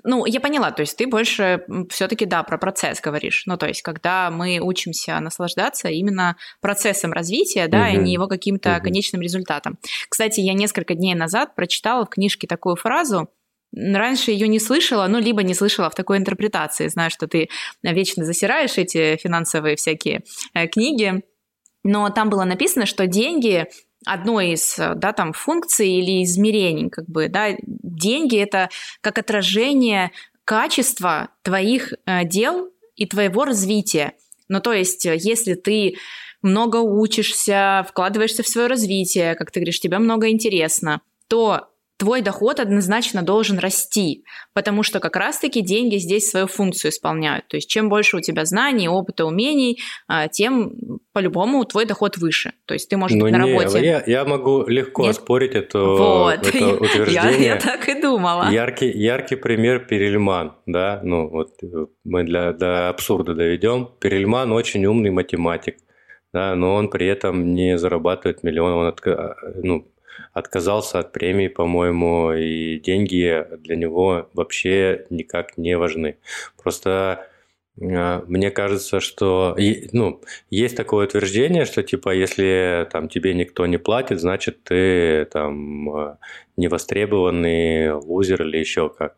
Ну, 0.04 0.26
я 0.26 0.40
поняла, 0.40 0.70
то 0.70 0.82
есть 0.82 0.96
ты 0.96 1.06
больше 1.06 1.64
все-таки, 1.88 2.26
да, 2.26 2.42
про 2.42 2.58
процесс 2.58 3.00
говоришь. 3.00 3.44
Ну, 3.46 3.56
то 3.56 3.66
есть, 3.66 3.80
когда 3.80 4.30
мы 4.30 4.58
учимся 4.60 5.18
наслаждаться 5.18 5.88
именно 5.88 6.36
процессом 6.60 7.12
развития, 7.12 7.68
да, 7.68 7.86
угу. 7.86 7.94
и 7.94 7.96
не 7.96 8.12
его 8.12 8.26
каким-то 8.26 8.76
угу. 8.76 8.84
конечным 8.84 9.22
результатом. 9.22 9.78
Кстати, 10.08 10.40
я 10.40 10.52
несколько 10.52 10.94
дней 10.94 11.14
назад 11.14 11.54
прочитала 11.54 12.04
в 12.04 12.10
книжке 12.10 12.46
такую 12.46 12.76
фразу, 12.76 13.30
Раньше 13.74 14.30
ее 14.30 14.48
не 14.48 14.60
слышала, 14.60 15.06
ну, 15.08 15.18
либо 15.18 15.42
не 15.42 15.52
слышала 15.52 15.90
в 15.90 15.94
такой 15.94 16.16
интерпретации. 16.16 16.88
Знаю, 16.88 17.10
что 17.10 17.28
ты 17.28 17.50
вечно 17.82 18.24
засираешь 18.24 18.78
эти 18.78 19.16
финансовые 19.16 19.76
всякие 19.76 20.22
э, 20.54 20.66
книги. 20.68 21.22
Но 21.84 22.08
там 22.08 22.30
было 22.30 22.44
написано, 22.44 22.86
что 22.86 23.06
деньги 23.06 23.66
одной 24.12 24.52
из 24.52 24.76
да, 24.76 25.12
там, 25.12 25.32
функций 25.32 25.88
или 25.88 26.24
измерений. 26.24 26.90
Как 26.90 27.06
бы, 27.06 27.28
да, 27.28 27.50
деньги– 27.62 28.38
это 28.38 28.70
как 29.00 29.18
отражение 29.18 30.10
качества 30.44 31.28
твоих 31.42 31.92
э, 32.06 32.24
дел 32.24 32.70
и 32.96 33.06
твоего 33.06 33.44
развития. 33.44 34.14
Ну, 34.48 34.60
то 34.60 34.72
есть, 34.72 35.04
э, 35.06 35.16
если 35.16 35.54
ты 35.54 35.96
много 36.42 36.76
учишься, 36.78 37.84
вкладываешься 37.88 38.42
в 38.42 38.48
свое 38.48 38.68
развитие, 38.68 39.34
как 39.34 39.50
ты 39.50 39.60
говоришь, 39.60 39.80
тебе 39.80 39.98
много 39.98 40.30
интересно, 40.30 41.02
то 41.28 41.68
твой 41.98 42.22
доход 42.22 42.60
однозначно 42.60 43.22
должен 43.22 43.58
расти, 43.58 44.24
потому 44.54 44.82
что 44.82 45.00
как 45.00 45.16
раз-таки 45.16 45.60
деньги 45.60 45.96
здесь 45.96 46.30
свою 46.30 46.46
функцию 46.46 46.92
исполняют. 46.92 47.48
То 47.48 47.56
есть 47.56 47.68
чем 47.68 47.88
больше 47.88 48.16
у 48.16 48.20
тебя 48.20 48.44
знаний, 48.44 48.88
опыта, 48.88 49.26
умений, 49.26 49.80
а, 50.06 50.28
тем 50.28 51.00
по-любому 51.12 51.64
твой 51.64 51.86
доход 51.86 52.16
выше. 52.16 52.52
То 52.66 52.74
есть 52.74 52.88
ты, 52.88 52.96
может 52.96 53.18
быть, 53.18 53.32
ну, 53.32 53.38
на 53.38 53.44
не, 53.44 53.58
работе... 53.58 53.84
Я, 53.84 54.02
я 54.06 54.24
могу 54.24 54.64
легко 54.66 55.02
Нет? 55.02 55.16
оспорить 55.16 55.54
это, 55.54 55.78
вот. 55.80 56.46
это 56.46 56.74
утверждение. 56.74 57.42
Я, 57.42 57.54
я 57.54 57.56
так 57.56 57.88
и 57.88 58.00
думала. 58.00 58.48
Яркий, 58.50 58.90
яркий 58.90 59.36
пример 59.36 59.80
Перельман. 59.86 60.54
Да? 60.66 61.00
Ну, 61.02 61.28
вот 61.28 61.56
мы 62.04 62.22
для, 62.22 62.52
до 62.52 62.90
абсурда 62.90 63.34
доведем. 63.34 63.90
Перельман 64.00 64.52
очень 64.52 64.86
умный 64.86 65.10
математик. 65.10 65.76
Да, 66.30 66.54
но 66.54 66.74
он 66.74 66.90
при 66.90 67.06
этом 67.06 67.54
не 67.54 67.78
зарабатывает 67.78 68.42
миллион, 68.42 68.72
он 68.72 68.94
ну, 69.62 69.90
отказался 70.32 70.98
от 71.00 71.12
премии, 71.12 71.48
по-моему, 71.48 72.32
и 72.32 72.78
деньги 72.78 73.44
для 73.58 73.76
него 73.76 74.28
вообще 74.34 75.06
никак 75.10 75.58
не 75.58 75.76
важны. 75.76 76.18
Просто 76.62 77.26
а, 77.80 78.24
мне 78.26 78.50
кажется, 78.50 79.00
что 79.00 79.56
ну, 79.92 80.20
есть 80.50 80.76
такое 80.76 81.06
утверждение, 81.06 81.64
что 81.64 81.82
типа 81.82 82.10
если 82.14 82.88
там 82.92 83.08
тебе 83.08 83.34
никто 83.34 83.66
не 83.66 83.78
платит, 83.78 84.20
значит 84.20 84.64
ты 84.64 85.26
там 85.26 85.90
а, 85.90 86.18
невостребованный 86.56 87.92
лузер 87.92 88.42
или 88.42 88.58
еще 88.58 88.88
как. 88.88 89.16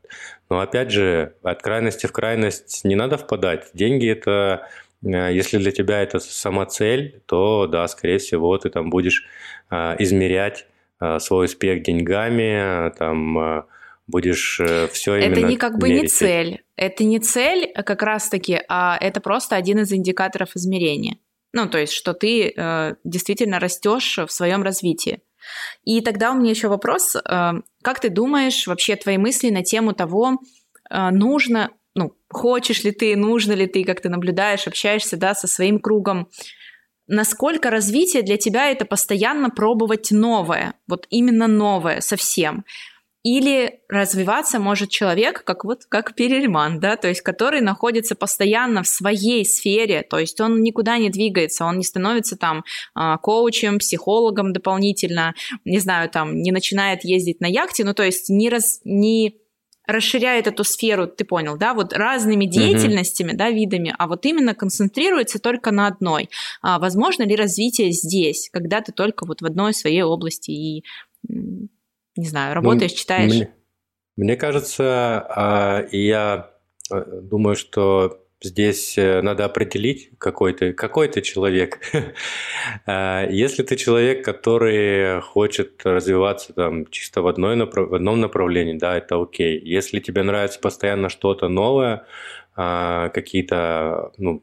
Но 0.49 0.61
опять 0.61 0.91
же, 0.91 1.35
от 1.43 1.63
крайности 1.63 2.07
в 2.07 2.13
крайность 2.13 2.85
не 2.85 2.97
надо 2.97 3.17
впадать. 3.17 3.71
Деньги 3.73 4.11
это 4.11 4.69
а, 5.05 5.29
если 5.31 5.59
для 5.59 5.73
тебя 5.73 6.03
это 6.03 6.19
сама 6.21 6.67
цель, 6.67 7.23
то 7.27 7.67
да, 7.67 7.87
скорее 7.89 8.19
всего, 8.19 8.57
ты 8.59 8.71
там 8.71 8.91
будешь 8.91 9.27
измерять 9.71 10.67
свой 11.19 11.47
успех 11.47 11.83
деньгами, 11.83 12.91
там 12.99 13.65
будешь 14.11 14.61
э, 14.61 14.89
все 14.89 15.17
именно 15.17 15.33
Это 15.33 15.43
не 15.43 15.57
как 15.57 15.79
бы 15.79 15.89
мерить. 15.89 16.03
не 16.03 16.09
цель. 16.09 16.63
Это 16.77 17.05
не 17.05 17.19
цель 17.21 17.73
как 17.73 18.03
раз-таки, 18.03 18.61
а 18.69 18.99
это 19.01 19.21
просто 19.21 19.57
один 19.57 19.79
из 19.81 19.93
индикаторов 19.93 20.57
измерения. 20.57 21.19
Ну, 21.53 21.69
то 21.69 21.79
есть, 21.79 21.93
что 21.93 22.13
ты 22.13 22.53
э, 22.55 22.95
действительно 23.05 23.59
растешь 23.59 24.19
в 24.19 24.31
своем 24.31 24.63
развитии. 24.63 25.21
И 25.85 26.01
тогда 26.01 26.33
у 26.33 26.35
меня 26.35 26.51
еще 26.51 26.69
вопрос. 26.69 27.17
Э, 27.17 27.53
как 27.83 28.01
ты 28.01 28.09
думаешь, 28.11 28.67
вообще 28.67 28.97
твои 28.97 29.19
мысли 29.19 29.51
на 29.51 29.63
тему 29.63 29.95
того, 29.95 30.39
э, 30.91 31.11
нужно, 31.11 31.71
ну, 31.95 32.15
хочешь 32.29 32.85
ли 32.85 32.93
ты, 32.93 33.17
нужно 33.17 33.53
ли 33.53 33.67
ты, 33.67 33.85
как 33.85 34.01
ты 34.01 34.09
наблюдаешь, 34.09 34.67
общаешься, 34.67 35.17
да, 35.17 35.35
со 35.35 35.47
своим 35.47 35.81
кругом, 35.81 36.29
насколько 37.11 37.71
развитие 37.71 38.23
для 38.23 38.37
тебя 38.37 38.71
это 38.71 38.85
постоянно 38.85 39.51
пробовать 39.51 40.11
новое, 40.13 40.75
вот 40.87 41.07
именно 41.11 41.49
новое 41.49 42.01
совсем. 42.01 42.65
Или 43.23 43.81
развиваться 43.91 44.59
может 44.59 44.89
человек, 44.89 45.45
как 45.45 45.65
вот 45.65 45.85
как 45.87 46.15
Перельман, 46.15 46.81
да, 46.81 46.97
то 46.97 47.07
есть 47.09 47.21
который 47.21 47.61
находится 47.61 48.15
постоянно 48.15 48.83
в 48.83 48.89
своей 48.89 49.45
сфере, 49.45 50.03
то 50.09 50.19
есть 50.19 50.41
он 50.41 50.63
никуда 50.63 50.97
не 50.97 51.11
двигается, 51.11 51.67
он 51.67 51.77
не 51.77 51.85
становится 51.85 52.39
там 52.39 52.65
а, 52.95 53.19
коучем, 53.19 53.79
психологом 53.79 54.55
дополнительно, 54.55 55.35
не 55.67 55.81
знаю, 55.81 56.09
там 56.09 56.41
не 56.41 56.51
начинает 56.51 57.05
ездить 57.05 57.43
на 57.43 57.47
яхте, 57.47 57.85
ну 57.85 57.93
то 57.93 58.05
есть 58.05 58.31
не, 58.31 58.49
раз, 58.49 58.81
не 58.85 59.37
расширяет 59.93 60.47
эту 60.47 60.65
сферу, 60.65 61.07
ты 61.07 61.25
понял, 61.25 61.57
да, 61.57 61.75
вот 61.75 61.93
разными 61.93 62.47
деятельностями, 62.47 63.33
mm-hmm. 63.33 63.37
да, 63.37 63.51
видами, 63.51 63.95
а 63.99 64.07
вот 64.07 64.27
именно 64.27 64.55
концентрируется 64.55 65.39
только 65.39 65.71
на 65.71 65.87
одной. 65.87 66.29
А 66.63 66.79
возможно 66.79 67.23
ли 67.25 67.37
развитие 67.37 67.93
здесь, 67.93 68.51
когда 68.53 68.81
ты 68.81 68.93
только 68.93 69.27
вот 69.27 69.43
в 69.43 69.47
одной 69.47 69.75
своей 69.75 70.03
области 70.03 70.51
и 70.51 70.85
не 71.29 72.27
знаю, 72.27 72.51
ну, 72.51 72.55
работаешь, 72.55 72.93
ну, 72.93 72.97
читаешь? 72.97 73.33
Мне, 73.33 73.51
мне 74.17 74.37
кажется, 74.37 75.27
а, 75.29 75.87
я 75.93 76.51
э, 76.93 77.21
думаю, 77.23 77.57
что 77.57 78.20
здесь 78.43 78.97
э, 78.99 79.21
надо 79.23 79.45
определить, 79.45 80.11
какой 80.19 80.53
ты, 80.55 80.73
какой 80.73 81.09
ты 81.09 81.21
человек. 81.23 81.81
А, 82.87 83.27
если 83.29 83.63
ты 83.63 83.77
человек, 83.77 84.25
который 84.25 85.21
хочет 85.23 85.81
развиваться 85.85 86.53
там 86.53 86.87
чисто 86.91 87.23
в, 87.23 87.27
одной, 87.27 87.57
в 87.57 87.95
одном 87.95 88.21
направлении, 88.21 88.75
да, 88.75 88.97
это 88.99 89.21
окей. 89.21 89.59
Если 89.59 90.01
тебе 90.01 90.23
нравится 90.23 90.61
постоянно 90.61 91.09
что-то 91.09 91.49
новое, 91.49 92.07
а, 92.57 93.09
какие-то 93.11 94.13
ну, 94.19 94.43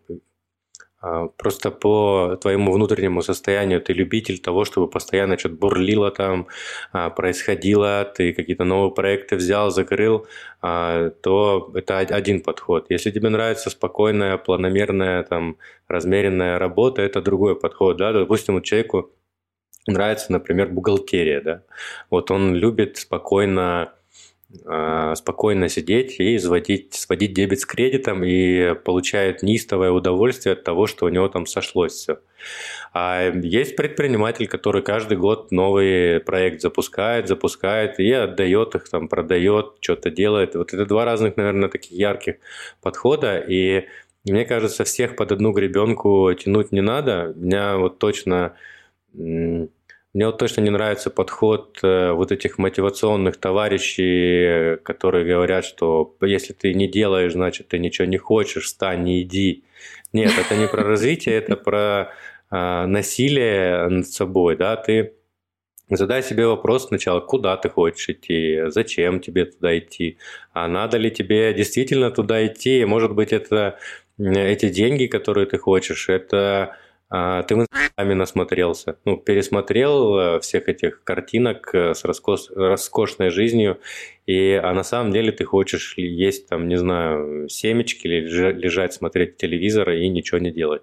просто 1.00 1.72
по 1.72 2.38
твоему 2.42 2.72
внутреннему 2.72 3.22
состоянию 3.22 3.82
ты 3.82 3.94
любитель 3.94 4.40
того, 4.40 4.66
чтобы 4.66 4.90
постоянно 4.90 5.38
что-то 5.38 5.56
бурлило 5.56 6.12
там, 6.12 6.48
а, 6.92 7.10
происходило, 7.10 8.04
ты 8.04 8.34
какие-то 8.34 8.64
новые 8.64 8.92
проекты 8.94 9.36
взял, 9.36 9.70
закрыл, 9.70 10.28
а, 10.62 11.10
то 11.10 11.72
это 11.76 12.00
один 12.00 12.42
подход. 12.42 12.88
Если 12.90 13.12
тебе 13.12 13.30
нравится 13.30 13.70
спокойная, 13.70 14.38
планомерная, 14.38 15.24
там, 15.24 15.58
размеренная 15.88 16.58
работа, 16.58 17.02
это 17.02 17.22
другой 17.22 17.60
подход. 17.60 17.98
Да? 17.98 18.12
Допустим, 18.14 18.56
у 18.56 18.62
человеку 18.62 19.12
нравится, 19.88 20.32
например, 20.32 20.70
бухгалтерия. 20.70 21.42
Да? 21.42 21.64
Вот 22.10 22.32
он 22.32 22.56
любит 22.56 22.98
спокойно 22.98 23.94
а, 24.66 25.16
спокойно 25.16 25.70
сидеть 25.70 26.20
и 26.20 26.38
сводить, 26.40 26.94
сводить 26.94 27.34
дебет 27.34 27.60
с 27.60 27.66
кредитом 27.66 28.24
и 28.24 28.74
получает 28.76 29.44
неистовое 29.44 29.92
удовольствие 29.92 30.54
от 30.54 30.64
того, 30.64 30.88
что 30.88 31.06
у 31.06 31.10
него 31.10 31.28
там 31.28 31.46
сошлось 31.46 31.94
все. 31.94 32.20
А 32.94 33.32
есть 33.32 33.76
предприниматель, 33.76 34.48
который 34.48 34.82
каждый 34.82 35.18
год 35.18 35.52
новый 35.52 36.20
проект 36.22 36.62
запускает, 36.62 37.28
запускает 37.28 38.00
и 38.00 38.12
отдает 38.12 38.76
их, 38.76 38.90
там, 38.90 39.08
продает, 39.08 39.74
что-то 39.82 40.10
делает. 40.10 40.56
Вот 40.56 40.74
это 40.74 40.86
два 40.86 41.06
разных, 41.06 41.38
наверное, 41.38 41.70
таких 41.70 41.92
ярких 41.92 42.36
подхода. 42.82 43.38
И 43.38 43.86
мне 44.26 44.46
кажется, 44.46 44.84
всех 44.84 45.16
под 45.16 45.32
одну 45.32 45.52
гребенку 45.52 46.34
тянуть 46.34 46.72
не 46.72 46.82
надо. 46.82 47.34
Меня 47.36 47.78
вот 47.78 48.00
точно 48.00 48.56
мне 50.14 50.26
вот 50.26 50.38
точно 50.38 50.62
не 50.62 50.70
нравится 50.70 51.10
подход 51.10 51.80
э, 51.84 52.12
вот 52.12 52.32
этих 52.32 52.58
мотивационных 52.58 53.38
товарищей, 53.38 54.78
которые 54.84 55.26
говорят, 55.26 55.66
что 55.66 56.16
если 56.22 56.54
ты 56.54 56.74
не 56.74 56.88
делаешь, 56.88 57.34
значит 57.34 57.68
ты 57.70 57.80
ничего 57.80 58.08
не 58.08 58.18
хочешь, 58.18 58.66
встань, 58.66 59.04
не 59.04 59.22
иди. 59.22 59.64
Нет, 60.14 60.32
это 60.38 60.56
не 60.56 60.68
про 60.68 60.84
развитие, 60.84 61.36
это 61.36 61.56
про 61.56 62.14
а, 62.50 62.88
насилие 62.88 63.88
над 63.90 64.08
собой, 64.08 64.56
да, 64.56 64.76
ты 64.78 65.14
Задай 65.90 66.22
себе 66.22 66.46
вопрос 66.48 66.88
сначала, 66.88 67.22
куда 67.22 67.56
ты 67.56 67.70
хочешь 67.70 68.10
идти, 68.10 68.64
зачем 68.68 69.22
тебе 69.22 69.46
туда 69.46 69.78
идти, 69.80 70.18
а 70.52 70.68
надо 70.68 70.98
ли 70.98 71.10
тебе 71.10 71.54
действительно 71.54 72.12
туда 72.12 72.46
идти, 72.46 72.84
может 72.84 73.16
быть, 73.16 73.32
это 73.32 73.80
эти 74.20 74.68
деньги, 74.68 75.06
которые 75.06 75.46
ты 75.48 75.58
хочешь, 75.58 76.10
это 76.10 76.76
а, 77.10 77.44
ты 77.44 77.56
сами 77.96 78.14
насмотрелся, 78.14 78.98
ну, 79.06 79.18
пересмотрел 79.18 80.18
э, 80.18 80.40
всех 80.42 80.68
этих 80.68 81.04
картинок 81.04 81.74
э, 81.74 81.94
с 81.94 82.04
роскос, 82.04 82.52
роскошной 82.54 83.30
жизнью, 83.30 83.80
и, 84.26 84.52
а 84.52 84.74
на 84.74 84.84
самом 84.84 85.14
деле 85.14 85.32
ты 85.32 85.46
хочешь 85.46 85.98
есть 85.98 86.48
там, 86.50 86.68
не 86.68 86.76
знаю, 86.76 87.48
семечки 87.48 88.08
или 88.08 88.52
лежать, 88.52 88.94
смотреть 88.94 89.38
телевизор 89.38 89.92
и 89.92 90.08
ничего 90.10 90.40
не 90.40 90.52
делать. 90.52 90.82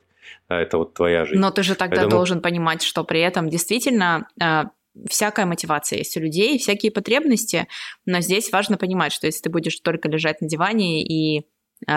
А 0.48 0.60
это 0.60 0.78
вот 0.78 0.94
твоя 0.94 1.26
жизнь. 1.26 1.40
Но 1.40 1.50
ты 1.50 1.62
же 1.62 1.74
тогда 1.74 1.96
Поэтому... 1.96 2.10
должен 2.10 2.40
понимать, 2.40 2.82
что 2.82 3.04
при 3.04 3.20
этом 3.20 3.50
действительно 3.50 4.26
э, 4.40 4.64
всякая 5.08 5.46
мотивация 5.46 5.98
есть 5.98 6.16
у 6.16 6.20
людей, 6.20 6.58
всякие 6.58 6.90
потребности, 6.90 7.66
но 8.06 8.20
здесь 8.20 8.50
важно 8.50 8.78
понимать, 8.78 9.12
что 9.12 9.26
если 9.26 9.42
ты 9.42 9.50
будешь 9.50 9.78
только 9.80 10.08
лежать 10.08 10.40
на 10.40 10.48
диване 10.48 11.02
и 11.02 11.46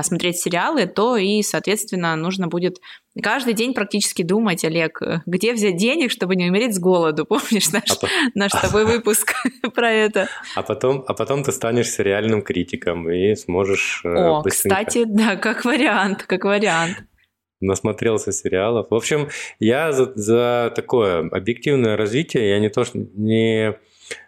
смотреть 0.04 0.38
сериалы, 0.38 0.86
то 0.86 1.18
и, 1.18 1.42
соответственно, 1.42 2.16
нужно 2.16 2.48
будет 2.48 2.80
каждый 3.22 3.54
день 3.54 3.74
практически 3.74 4.22
думать, 4.22 4.64
Олег, 4.64 5.02
где 5.26 5.54
взять 5.54 5.78
денег, 5.78 6.12
чтобы 6.12 6.36
не 6.36 6.50
умереть 6.50 6.76
с 6.76 6.80
голоду. 6.80 7.26
Помнишь 7.30 7.72
наш, 7.72 7.92
а 7.92 8.08
наш 8.36 8.52
с 8.52 8.62
тобой 8.62 8.86
выпуск 8.86 9.34
про 9.74 9.92
это? 9.92 10.28
А 10.56 10.64
потом, 10.64 11.04
а 11.08 11.14
потом 11.14 11.44
ты 11.44 11.52
станешь 11.52 11.90
сериальным 11.90 12.42
критиком 12.42 13.10
и 13.10 13.36
сможешь 13.36 14.02
э, 14.04 14.10
О, 14.10 14.42
быстренько... 14.42 14.78
кстати, 14.78 15.06
да, 15.06 15.36
как 15.36 15.66
вариант, 15.66 16.24
как 16.24 16.44
вариант 16.44 16.98
насмотрелся 17.60 18.32
сериалов. 18.32 18.88
В 18.90 18.94
общем, 18.94 19.30
я 19.60 19.92
за, 19.92 20.12
за 20.16 20.72
такое 20.76 21.28
объективное 21.28 21.98
развитие, 21.98 22.50
я 22.50 22.60
не 22.60 22.70
то 22.70 22.84
что 22.84 23.00
не 23.00 23.78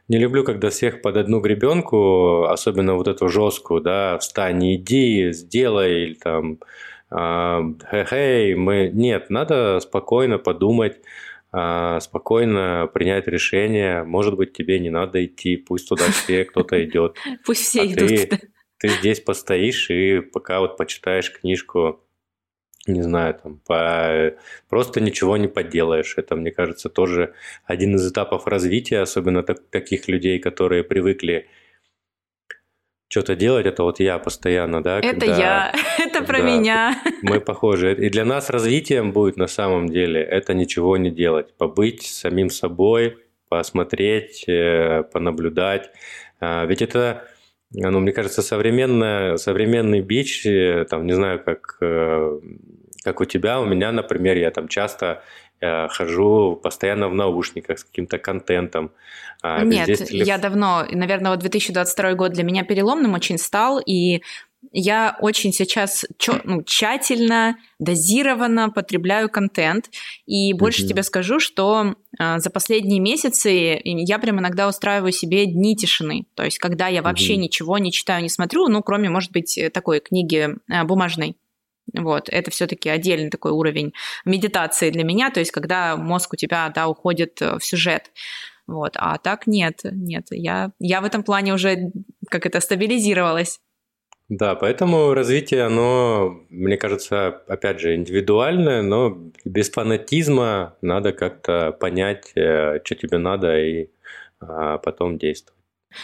не 0.10 0.18
люблю, 0.18 0.44
когда 0.44 0.70
всех 0.70 1.02
под 1.02 1.18
одну 1.18 1.40
гребенку, 1.40 2.44
особенно 2.46 2.96
вот 2.96 3.08
эту 3.08 3.30
жесткую, 3.30 3.82
да, 3.82 4.18
встань, 4.18 4.76
иди, 4.76 5.32
сделай, 5.32 6.04
или 6.04 6.14
там, 6.16 6.60
хе-хей, 7.12 8.56
мы... 8.56 8.90
Нет, 8.92 9.30
надо 9.30 9.80
спокойно 9.80 10.40
подумать, 10.40 10.98
а, 11.52 12.00
спокойно 12.00 12.90
принять 12.94 13.28
решение. 13.28 14.04
Может 14.04 14.36
быть, 14.36 14.54
тебе 14.54 14.80
не 14.80 14.90
надо 14.90 15.24
идти, 15.24 15.58
пусть 15.58 15.88
туда 15.88 16.06
все 16.06 16.46
кто-то 16.50 16.84
идет. 16.84 17.16
Пусть 17.46 17.62
все 17.62 17.82
а 17.82 17.86
идут. 17.86 18.10
Ты, 18.10 18.40
ты 18.78 18.88
здесь 18.90 19.20
постоишь 19.20 19.90
и 19.90 20.22
пока 20.22 20.60
вот 20.60 20.78
почитаешь 20.78 21.32
книжку 21.32 22.02
не 22.94 23.02
знаю, 23.02 23.36
там, 23.42 23.60
по... 23.68 24.34
просто 24.70 25.02
ничего 25.02 25.38
не 25.38 25.48
поделаешь. 25.48 26.16
Это, 26.18 26.36
мне 26.36 26.52
кажется, 26.52 26.90
тоже 26.90 27.34
один 27.66 27.96
из 27.96 28.12
этапов 28.12 28.48
развития, 28.48 29.00
особенно 29.00 29.44
так, 29.44 29.60
таких 29.70 30.08
людей, 30.08 30.40
которые 30.40 30.84
привыкли 30.84 31.48
что-то 33.10 33.36
делать, 33.36 33.66
это 33.66 33.84
вот 33.84 34.00
я 34.00 34.20
постоянно, 34.20 34.84
да? 34.84 35.00
Это 35.00 35.10
когда, 35.10 35.26
я, 35.26 35.74
это 35.98 36.24
про 36.24 36.42
меня. 36.42 37.02
Мы 37.24 37.42
похожи. 37.42 37.96
И 37.96 38.10
для 38.10 38.24
нас 38.24 38.52
развитием 38.52 39.12
будет 39.12 39.36
на 39.36 39.48
самом 39.48 39.90
деле 39.90 40.22
это 40.22 40.54
ничего 40.54 40.96
не 40.98 41.10
делать, 41.10 41.54
побыть 41.58 42.04
самим 42.04 42.52
собой, 42.52 43.18
посмотреть, 43.50 44.48
э, 44.48 45.04
понаблюдать. 45.12 45.90
А, 46.40 46.66
ведь 46.66 46.84
это, 46.84 47.28
ну, 47.72 48.00
мне 48.00 48.12
кажется, 48.12 48.44
современная, 48.44 49.38
современный 49.38 50.02
бич, 50.02 50.46
э, 50.46 50.86
там, 50.88 51.08
не 51.08 51.14
знаю, 51.14 51.44
как 51.44 51.78
э, 51.82 52.40
как 53.04 53.22
у 53.22 53.26
тебя, 53.26 53.60
у 53.60 53.66
меня, 53.66 53.92
например, 53.92 54.38
я 54.38 54.52
там 54.52 54.68
часто 54.68 55.24
э, 55.62 55.88
хожу 55.88 56.60
постоянно 56.62 57.10
в 57.10 57.14
наушниках 57.14 57.80
с 57.80 57.84
каким-то 57.84 58.18
контентом. 58.18 58.92
А 59.42 59.64
Нет, 59.64 59.86
телеф... 59.86 60.28
я 60.28 60.38
давно, 60.38 60.86
наверное, 60.92 61.32
вот 61.32 61.40
2022 61.40 62.14
год 62.14 62.34
для 62.34 62.44
меня 62.44 62.64
переломным 62.64 63.14
очень 63.14 63.38
стал, 63.38 63.80
и 63.80 64.22
я 64.72 65.18
очень 65.22 65.54
сейчас 65.54 66.06
чё, 66.18 66.42
ну, 66.44 66.64
тщательно, 66.64 67.56
дозированно 67.80 68.70
потребляю 68.70 69.30
контент. 69.30 69.90
И 70.26 70.54
больше 70.54 70.84
mm-hmm. 70.84 70.88
тебе 70.88 71.04
скажу, 71.04 71.40
что 71.40 71.96
э, 72.20 72.40
за 72.40 72.50
последние 72.50 73.00
месяцы 73.00 73.80
я 73.84 74.20
прям 74.20 74.40
иногда 74.40 74.68
устраиваю 74.68 75.14
себе 75.14 75.46
дни 75.46 75.76
тишины. 75.76 76.26
То 76.36 76.44
есть, 76.44 76.60
когда 76.60 76.88
я 76.88 77.02
вообще 77.02 77.36
mm-hmm. 77.36 77.38
ничего 77.38 77.78
не 77.78 77.92
читаю, 77.92 78.22
не 78.22 78.30
смотрю, 78.30 78.68
ну, 78.68 78.84
кроме, 78.84 79.10
может 79.10 79.32
быть, 79.32 79.58
такой 79.74 80.02
книги 80.02 80.50
э, 80.70 80.84
бумажной. 80.84 81.38
Вот, 81.94 82.30
это 82.30 82.52
все-таки 82.52 82.90
отдельный 82.90 83.30
такой 83.30 83.52
уровень 83.52 83.94
медитации 84.26 84.90
для 84.90 85.04
меня, 85.04 85.32
то 85.32 85.40
есть 85.40 85.52
когда 85.52 85.98
мозг 85.98 86.34
у 86.34 86.36
тебя, 86.36 86.72
да, 86.74 86.88
уходит 86.88 87.42
э, 87.42 87.58
в 87.58 87.64
сюжет. 87.64 88.12
Вот, 88.68 88.94
а 88.96 89.18
так 89.18 89.48
нет, 89.48 89.80
нет, 89.84 90.28
я, 90.30 90.72
я 90.80 91.02
в 91.02 91.06
этом 91.06 91.24
плане 91.24 91.54
уже 91.54 91.92
как 92.30 92.46
это 92.46 92.60
стабилизировалась. 92.60 93.60
Да, 94.30 94.54
поэтому 94.54 95.16
развитие, 95.16 95.64
оно, 95.64 96.46
мне 96.50 96.78
кажется, 96.78 97.42
опять 97.48 97.80
же, 97.80 97.96
индивидуальное, 97.96 98.84
но 98.84 99.32
без 99.44 99.72
фанатизма 99.72 100.78
надо 100.82 101.14
как-то 101.14 101.72
понять, 101.72 102.32
э, 102.36 102.80
что 102.84 102.96
тебе 102.96 103.18
надо, 103.18 103.60
и 103.60 103.90
а, 104.40 104.78
потом 104.78 105.18
действовать. 105.18 105.60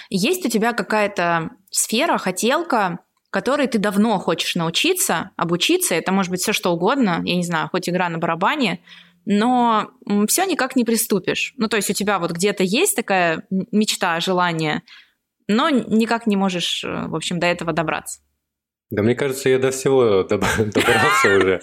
Есть 0.09 0.45
у 0.45 0.49
тебя 0.49 0.73
какая-то 0.73 1.51
сфера, 1.69 2.17
хотелка, 2.17 2.99
которой 3.35 3.67
ты 3.67 3.79
давно 3.79 4.17
хочешь 4.19 4.55
научиться, 4.55 5.31
обучиться, 5.35 5.93
это 5.95 6.11
может 6.11 6.31
быть 6.31 6.41
все 6.41 6.53
что 6.53 6.71
угодно, 6.71 7.21
я 7.25 7.35
не 7.35 7.43
знаю, 7.43 7.69
хоть 7.69 7.89
игра 7.89 8.09
на 8.09 8.17
барабане, 8.17 8.79
но 9.25 9.91
все 10.27 10.45
никак 10.45 10.75
не 10.75 10.83
приступишь. 10.85 11.53
Ну, 11.57 11.67
то 11.67 11.77
есть 11.77 11.89
у 11.89 11.93
тебя 11.93 12.19
вот 12.19 12.31
где-то 12.31 12.63
есть 12.63 12.95
такая 12.95 13.43
мечта, 13.49 14.19
желание– 14.19 14.81
но 15.47 15.69
никак 15.69 16.27
не 16.27 16.35
можешь, 16.35 16.83
э, 16.83 17.07
в 17.07 17.15
общем, 17.15 17.39
до 17.39 17.47
этого 17.47 17.73
добраться. 17.73 18.19
Да 18.91 19.01
мне 19.01 19.15
кажется, 19.15 19.49
я 19.49 19.59
до 19.59 19.71
всего 19.71 20.23
добрался 20.29 21.37
уже. 21.37 21.59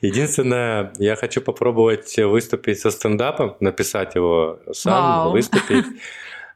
Единственное, 0.00 0.92
я 0.98 1.16
хочу 1.16 1.40
попробовать 1.40 2.16
выступить 2.18 2.80
со 2.80 2.90
стендапом, 2.90 3.56
написать 3.60 4.14
его 4.14 4.60
сам, 4.72 5.32
выступить. 5.32 5.86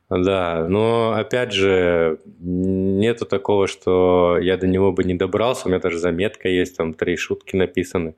Да, 0.08 0.66
но 0.68 1.14
опять 1.16 1.52
же, 1.52 2.20
нету 2.38 3.26
такого, 3.26 3.66
что 3.66 4.38
я 4.40 4.56
до 4.56 4.68
него 4.68 4.92
бы 4.92 5.02
не 5.02 5.14
добрался. 5.14 5.66
У 5.66 5.68
меня 5.68 5.80
даже 5.80 5.98
заметка 5.98 6.48
есть, 6.48 6.76
там 6.76 6.94
три 6.94 7.16
шутки 7.16 7.56
написаны. 7.56 8.14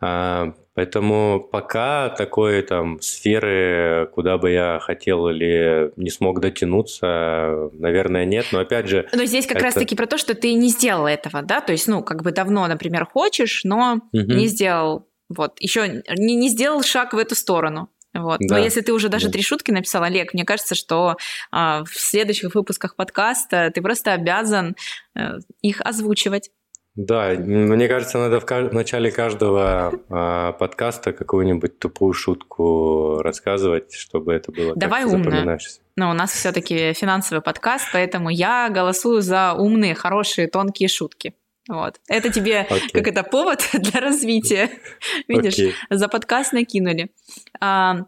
А, 0.00 0.54
поэтому 0.74 1.46
пока 1.52 2.08
такой 2.08 2.62
там 2.62 3.00
сферы, 3.00 4.10
куда 4.14 4.36
бы 4.36 4.50
я 4.50 4.80
хотел 4.80 5.28
или 5.28 5.92
не 5.96 6.10
смог 6.10 6.40
дотянуться, 6.40 7.70
наверное, 7.74 8.24
нет. 8.24 8.46
Но 8.50 8.60
опять 8.60 8.88
же... 8.88 9.06
Но 9.12 9.24
здесь 9.26 9.46
как 9.46 9.58
это... 9.58 9.66
раз-таки 9.66 9.94
про 9.94 10.06
то, 10.06 10.18
что 10.18 10.34
ты 10.34 10.54
не 10.54 10.70
сделал 10.70 11.06
этого, 11.06 11.42
да? 11.42 11.60
То 11.60 11.70
есть, 11.70 11.86
ну, 11.86 12.02
как 12.02 12.22
бы 12.22 12.32
давно, 12.32 12.66
например, 12.66 13.06
хочешь, 13.06 13.62
но 13.62 14.00
угу. 14.12 14.32
не 14.32 14.48
сделал, 14.48 15.06
вот, 15.28 15.60
еще 15.60 16.02
не, 16.16 16.34
не 16.34 16.48
сделал 16.48 16.82
шаг 16.82 17.12
в 17.12 17.18
эту 17.18 17.36
сторону. 17.36 17.88
Вот. 18.14 18.40
Да. 18.40 18.56
Но 18.56 18.62
если 18.62 18.80
ты 18.80 18.92
уже 18.92 19.08
даже 19.08 19.26
да. 19.26 19.32
три 19.32 19.42
шутки 19.42 19.70
написал, 19.70 20.02
Олег, 20.02 20.34
мне 20.34 20.44
кажется, 20.44 20.74
что 20.74 21.16
а, 21.50 21.84
в 21.84 21.94
следующих 21.94 22.54
выпусках 22.54 22.96
подкаста 22.96 23.70
ты 23.74 23.80
просто 23.80 24.12
обязан 24.12 24.76
а, 25.14 25.38
их 25.62 25.80
озвучивать. 25.80 26.50
Да, 26.94 27.30
мне 27.30 27.88
кажется, 27.88 28.18
надо 28.18 28.38
в, 28.38 28.44
в 28.44 28.74
начале 28.74 29.10
каждого 29.10 29.94
а, 30.10 30.52
подкаста 30.52 31.14
какую-нибудь 31.14 31.78
тупую 31.78 32.12
шутку 32.12 33.22
рассказывать, 33.22 33.94
чтобы 33.94 34.34
это 34.34 34.52
было 34.52 34.76
Давай 34.76 35.06
умно. 35.06 35.58
Но 35.96 36.10
у 36.10 36.12
нас 36.12 36.32
все-таки 36.32 36.92
финансовый 36.92 37.40
подкаст, 37.40 37.88
поэтому 37.94 38.28
я 38.28 38.68
голосую 38.68 39.22
за 39.22 39.54
умные, 39.54 39.94
хорошие, 39.94 40.48
тонкие 40.48 40.88
шутки. 40.88 41.34
Вот. 41.68 42.00
Это 42.08 42.30
тебе 42.30 42.66
okay. 42.68 42.90
как 42.92 43.06
это 43.06 43.22
повод 43.22 43.68
для 43.72 44.00
развития. 44.00 44.70
Видишь, 45.28 45.58
okay. 45.58 45.72
за 45.90 46.08
подкаст 46.08 46.52
накинули. 46.52 47.12
А, 47.60 48.06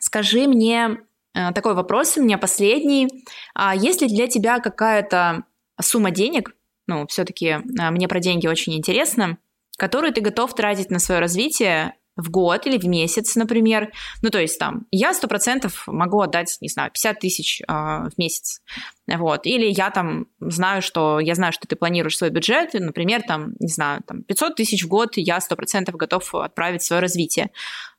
скажи 0.00 0.46
мне 0.46 0.98
а, 1.34 1.52
такой 1.52 1.74
вопрос 1.74 2.16
у 2.16 2.22
меня 2.22 2.38
последний. 2.38 3.08
А 3.54 3.74
есть 3.74 4.00
ли 4.00 4.08
для 4.08 4.26
тебя 4.26 4.58
какая-то 4.60 5.44
сумма 5.80 6.10
денег, 6.10 6.54
ну, 6.86 7.06
все-таки 7.06 7.58
а, 7.78 7.90
мне 7.90 8.08
про 8.08 8.20
деньги 8.20 8.46
очень 8.46 8.74
интересно, 8.74 9.38
которые 9.76 10.12
ты 10.12 10.20
готов 10.20 10.54
тратить 10.54 10.90
на 10.90 10.98
свое 10.98 11.20
развитие 11.20 11.94
в 12.18 12.30
год 12.30 12.66
или 12.66 12.76
в 12.76 12.86
месяц, 12.86 13.36
например. 13.36 13.92
Ну, 14.20 14.30
то 14.30 14.38
есть 14.38 14.58
там 14.58 14.86
я 14.90 15.14
сто 15.14 15.28
процентов 15.28 15.84
могу 15.86 16.20
отдать, 16.20 16.58
не 16.60 16.68
знаю, 16.68 16.90
50 16.90 17.20
тысяч 17.20 17.62
э, 17.62 17.72
в 17.72 18.12
месяц. 18.18 18.60
Вот. 19.06 19.46
Или 19.46 19.66
я 19.66 19.90
там 19.90 20.26
знаю, 20.40 20.82
что 20.82 21.20
я 21.20 21.34
знаю, 21.34 21.52
что 21.52 21.66
ты 21.66 21.76
планируешь 21.76 22.18
свой 22.18 22.30
бюджет, 22.30 22.74
например, 22.74 23.22
там, 23.22 23.54
не 23.60 23.68
знаю, 23.68 24.02
там 24.06 24.24
500 24.24 24.56
тысяч 24.56 24.84
в 24.84 24.88
год 24.88 25.16
я 25.16 25.40
сто 25.40 25.56
процентов 25.56 25.94
готов 25.94 26.34
отправить 26.34 26.82
в 26.82 26.86
свое 26.86 27.00
развитие. 27.00 27.50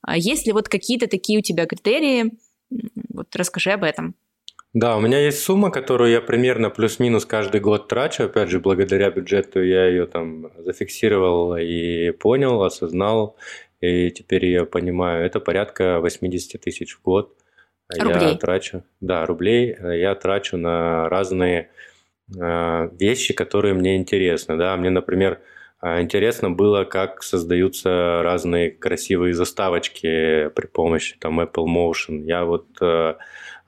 А 0.02 0.18
есть 0.18 0.46
ли 0.46 0.52
вот 0.52 0.68
какие-то 0.68 1.08
такие 1.08 1.40
у 1.40 1.42
тебя 1.42 1.66
критерии? 1.66 2.38
Вот 3.14 3.36
расскажи 3.36 3.72
об 3.72 3.84
этом. 3.84 4.16
Да, 4.74 4.98
у 4.98 5.00
меня 5.00 5.20
есть 5.20 5.42
сумма, 5.42 5.72
которую 5.72 6.12
я 6.12 6.22
примерно 6.22 6.70
плюс-минус 6.70 7.26
каждый 7.26 7.60
год 7.60 7.88
трачу. 7.88 8.26
Опять 8.26 8.50
же, 8.50 8.60
благодаря 8.60 9.10
бюджету 9.10 9.64
я 9.64 9.88
ее 9.88 10.06
там 10.06 10.52
зафиксировал 10.60 11.56
и 11.58 12.12
понял, 12.12 12.62
осознал, 12.62 13.36
и 13.82 14.12
теперь 14.12 14.46
я 14.46 14.66
понимаю. 14.66 15.26
Это 15.26 15.40
порядка 15.40 16.00
80 16.00 16.62
тысяч 16.62 16.96
в 16.96 17.02
год. 17.02 17.36
Рублей. 17.90 18.32
Я 18.32 18.36
трачу, 18.36 18.84
да, 19.02 19.26
рублей 19.26 19.76
я 19.82 20.14
трачу 20.14 20.58
на 20.58 21.10
разные 21.10 21.72
э, 22.40 22.90
вещи, 23.00 23.34
которые 23.34 23.74
мне 23.74 23.98
интересны. 23.98 24.58
Да, 24.58 24.78
мне, 24.78 24.92
например, 24.92 25.42
интересно 25.82 26.52
было, 26.52 26.84
как 26.84 27.24
создаются 27.24 28.22
разные 28.22 28.70
красивые 28.70 29.34
заставочки 29.34 30.50
при 30.50 30.68
помощи 30.68 31.18
там 31.18 31.40
Apple 31.40 31.66
Motion. 31.66 32.22
Я 32.26 32.46
вот 32.46 32.68
э, 32.80 33.16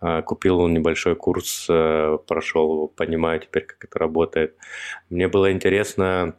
а, 0.01 0.23
купил 0.23 0.67
небольшой 0.67 1.15
курс, 1.15 1.67
э, 1.69 2.17
прошел 2.27 2.87
понимаю 2.87 3.39
теперь, 3.39 3.65
как 3.65 3.85
это 3.85 3.99
работает. 3.99 4.55
Мне 5.11 5.27
было 5.27 5.51
интересно 5.51 6.35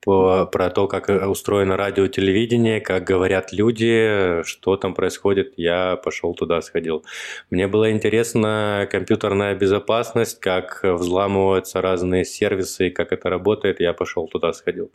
по, 0.00 0.46
про 0.46 0.70
то, 0.70 0.86
как 0.86 1.08
устроено 1.28 1.76
радио, 1.76 2.06
телевидение, 2.06 2.80
как 2.80 3.04
говорят 3.04 3.52
люди, 3.52 4.42
что 4.44 4.76
там 4.76 4.94
происходит, 4.94 5.54
я 5.56 5.96
пошел 5.96 6.34
туда, 6.34 6.62
сходил. 6.62 7.04
Мне 7.50 7.66
было 7.66 7.90
интересно 7.90 8.88
компьютерная 8.90 9.54
безопасность, 9.54 10.40
как 10.40 10.80
взламываются 10.82 11.80
разные 11.80 12.24
сервисы, 12.24 12.90
как 12.90 13.12
это 13.12 13.28
работает, 13.28 13.80
я 13.80 13.92
пошел 13.92 14.28
туда, 14.28 14.52
сходил. 14.52 14.90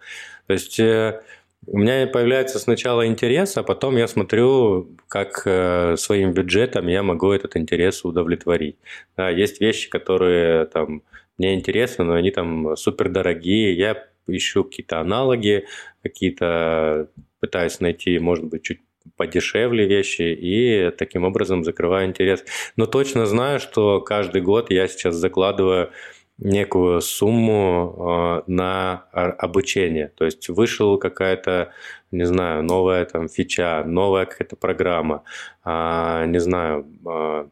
То 0.48 0.54
есть 0.54 0.80
э, 0.80 1.22
у 1.68 1.78
меня 1.78 2.08
появляется 2.08 2.60
сначала 2.60 3.06
интерес, 3.08 3.58
а 3.58 3.64
потом 3.64 3.98
я 3.98 4.08
смотрю, 4.08 4.90
как 5.08 5.44
э, 5.46 5.96
своим 5.98 6.34
бюджетом 6.34 6.88
я 6.88 7.04
могу 7.04 7.32
этот 7.32 7.56
интерес 7.56 8.04
удовлетворить. 8.04 8.78
Да, 9.16 9.30
есть 9.30 9.62
вещи, 9.62 9.90
которые 9.90 10.66
там 10.66 11.04
мне 11.38 11.56
интересны, 11.56 12.04
но 12.06 12.14
они 12.14 12.32
там 12.32 12.76
супер 12.76 13.10
дорогие. 13.10 13.76
Я 13.76 14.06
ищу 14.28 14.64
какие-то 14.64 15.00
аналоги, 15.00 15.66
какие-то 16.02 17.10
пытаюсь 17.40 17.80
найти, 17.80 18.18
может 18.20 18.46
быть, 18.46 18.64
чуть 18.64 18.80
подешевле 19.18 19.86
вещи 19.86 20.22
и 20.22 20.92
таким 20.98 21.24
образом 21.24 21.64
закрываю 21.64 22.08
интерес. 22.08 22.44
Но 22.76 22.86
точно 22.86 23.26
знаю, 23.26 23.60
что 23.60 24.02
каждый 24.02 24.42
год 24.42 24.72
я 24.72 24.88
сейчас 24.88 25.16
закладываю 25.16 25.92
некую 26.38 27.02
сумму 27.02 28.44
э, 28.48 28.52
на 28.52 29.06
обучение. 29.12 30.08
То 30.16 30.26
есть 30.26 30.50
вышел 30.50 30.98
какая-то, 30.98 31.72
не 32.12 32.26
знаю, 32.26 32.64
новая 32.64 33.06
там 33.06 33.30
фича, 33.30 33.84
новая 33.86 34.26
какая-то 34.26 34.56
программа, 34.56 35.24
э, 35.64 36.26
не 36.28 36.40
знаю, 36.40 36.88
э, 37.06 37.48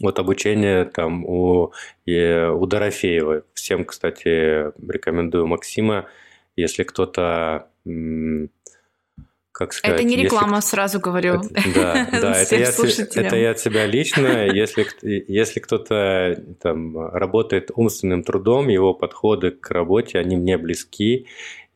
вот 0.00 0.18
обучение 0.18 0.84
там 0.84 1.24
у, 1.24 1.72
и, 2.06 2.48
у 2.52 2.66
Дорофеева. 2.66 3.42
Всем, 3.54 3.84
кстати, 3.84 4.72
рекомендую 4.90 5.46
Максима, 5.46 6.06
если 6.56 6.84
кто-то 6.84 7.68
как 9.58 9.72
сказать... 9.72 9.98
Это 9.98 10.08
не 10.08 10.16
реклама, 10.16 10.56
если... 10.56 10.68
сразу 10.68 11.00
говорю. 11.00 11.40
Это, 11.40 11.74
да, 11.74 12.08
да 12.22 12.40
это, 12.40 12.56
я, 12.56 12.68
это 12.68 13.36
я 13.36 13.50
от 13.50 13.58
себя 13.58 13.86
лично. 13.86 14.46
Если, 14.46 14.86
если 15.02 15.58
кто-то 15.58 16.40
там 16.62 16.96
работает 17.08 17.72
умственным 17.74 18.22
трудом, 18.22 18.68
его 18.68 18.94
подходы 18.94 19.50
к 19.50 19.68
работе, 19.72 20.20
они 20.20 20.36
мне 20.36 20.58
близки, 20.58 21.26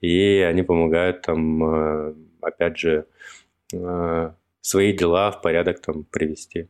и 0.00 0.46
они 0.48 0.62
помогают 0.62 1.22
там, 1.22 1.64
э, 1.64 2.14
опять 2.40 2.78
же, 2.78 3.06
э, 3.74 4.30
свои 4.60 4.92
дела 4.92 5.32
в 5.32 5.42
порядок 5.42 5.80
там 5.80 6.04
привести. 6.04 6.68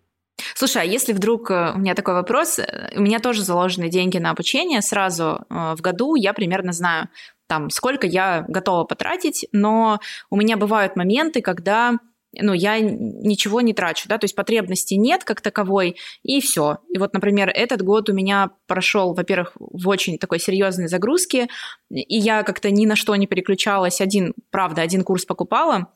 Слушай, 0.54 0.82
а 0.82 0.84
если 0.84 1.12
вдруг 1.12 1.50
э, 1.50 1.72
у 1.74 1.78
меня 1.78 1.94
такой 1.94 2.14
вопрос, 2.14 2.60
у 2.94 3.00
меня 3.00 3.18
тоже 3.18 3.42
заложены 3.42 3.88
деньги 3.88 4.18
на 4.18 4.30
обучение 4.30 4.82
сразу 4.82 5.44
в 5.48 5.80
году, 5.80 6.14
я 6.14 6.32
примерно 6.32 6.72
знаю, 6.72 7.08
там, 7.46 7.70
сколько 7.70 8.06
я 8.06 8.44
готова 8.48 8.84
потратить, 8.84 9.46
но 9.52 10.00
у 10.30 10.36
меня 10.36 10.56
бывают 10.56 10.96
моменты, 10.96 11.42
когда 11.42 11.98
ну, 12.34 12.54
я 12.54 12.80
ничего 12.80 13.60
не 13.60 13.74
трачу, 13.74 14.08
да, 14.08 14.16
то 14.18 14.24
есть 14.24 14.34
потребности 14.34 14.94
нет 14.94 15.24
как 15.24 15.40
таковой, 15.40 15.96
и 16.22 16.40
все. 16.40 16.78
И 16.88 16.98
вот, 16.98 17.12
например, 17.12 17.50
этот 17.50 17.82
год 17.82 18.08
у 18.08 18.14
меня 18.14 18.52
прошел, 18.66 19.12
во-первых, 19.12 19.52
в 19.58 19.88
очень 19.88 20.18
такой 20.18 20.40
серьезной 20.40 20.88
загрузке, 20.88 21.48
и 21.90 22.16
я 22.16 22.42
как-то 22.42 22.70
ни 22.70 22.86
на 22.86 22.96
что 22.96 23.14
не 23.16 23.26
переключалась. 23.26 24.00
Один, 24.00 24.32
правда, 24.50 24.80
один 24.82 25.04
курс 25.04 25.26
покупала 25.26 25.88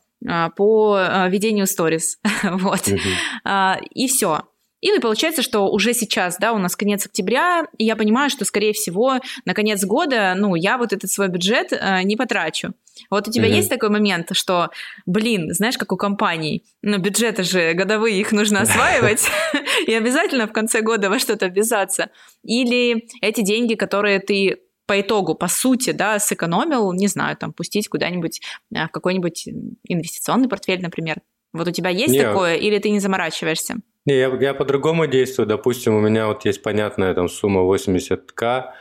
по 0.55 0.95
а, 0.97 1.29
ведению 1.29 1.67
сторис, 1.67 2.17
вот, 2.43 2.87
mm-hmm. 2.87 3.83
и 3.93 4.07
все. 4.07 4.41
И 4.79 4.99
получается, 4.99 5.41
что 5.41 5.69
уже 5.71 5.93
сейчас, 5.93 6.37
да, 6.37 6.53
у 6.53 6.59
нас 6.59 6.75
конец 6.75 7.05
октября, 7.05 7.65
и 7.77 7.85
я 7.85 7.95
понимаю, 7.95 8.29
что, 8.29 8.45
скорее 8.45 8.73
всего, 8.73 9.19
на 9.45 9.53
конец 9.55 9.83
года, 9.83 10.35
ну, 10.37 10.53
я 10.53 10.77
вот 10.77 10.93
этот 10.93 11.09
свой 11.09 11.29
бюджет 11.29 11.69
э, 11.71 12.03
не 12.03 12.15
потрачу. 12.15 12.73
Вот 13.09 13.27
у 13.27 13.31
тебя 13.31 13.47
mm-hmm. 13.47 13.55
есть 13.55 13.69
такой 13.69 13.89
момент, 13.89 14.29
что, 14.33 14.69
блин, 15.07 15.51
знаешь, 15.51 15.77
как 15.79 15.91
у 15.91 15.97
компаний, 15.97 16.63
ну, 16.83 16.99
бюджеты 16.99 17.43
же 17.43 17.73
годовые, 17.73 18.19
их 18.19 18.31
нужно 18.31 18.61
осваивать, 18.61 19.27
и 19.87 19.93
обязательно 19.93 20.47
в 20.47 20.53
конце 20.53 20.81
года 20.81 21.09
во 21.09 21.17
что-то 21.17 21.47
ввязаться. 21.47 22.09
Или 22.43 23.07
эти 23.21 23.41
деньги, 23.41 23.73
которые 23.73 24.19
ты 24.19 24.59
по 24.87 24.99
итогу, 24.99 25.35
по 25.35 25.47
сути, 25.47 25.91
да, 25.91 26.17
сэкономил, 26.17 26.91
не 26.93 27.07
знаю, 27.07 27.37
там, 27.37 27.53
пустить 27.53 27.89
куда-нибудь 27.89 28.41
э, 28.73 28.87
в 28.87 28.91
какой-нибудь 28.91 29.47
инвестиционный 29.87 30.49
портфель, 30.49 30.81
например. 30.81 31.17
Вот 31.53 31.67
у 31.67 31.71
тебя 31.71 31.89
есть 31.89 32.13
Нет. 32.13 32.25
такое, 32.25 32.55
или 32.55 32.79
ты 32.79 32.89
не 32.89 32.99
заморачиваешься? 32.99 33.75
Не, 34.05 34.17
я, 34.17 34.33
я 34.39 34.53
по-другому 34.53 35.05
действую. 35.07 35.45
Допустим, 35.47 35.95
у 35.95 35.99
меня 35.99 36.27
вот 36.27 36.45
есть 36.45 36.63
понятная 36.63 37.13
там 37.13 37.27
сумма 37.27 37.61
80к, 37.61 38.71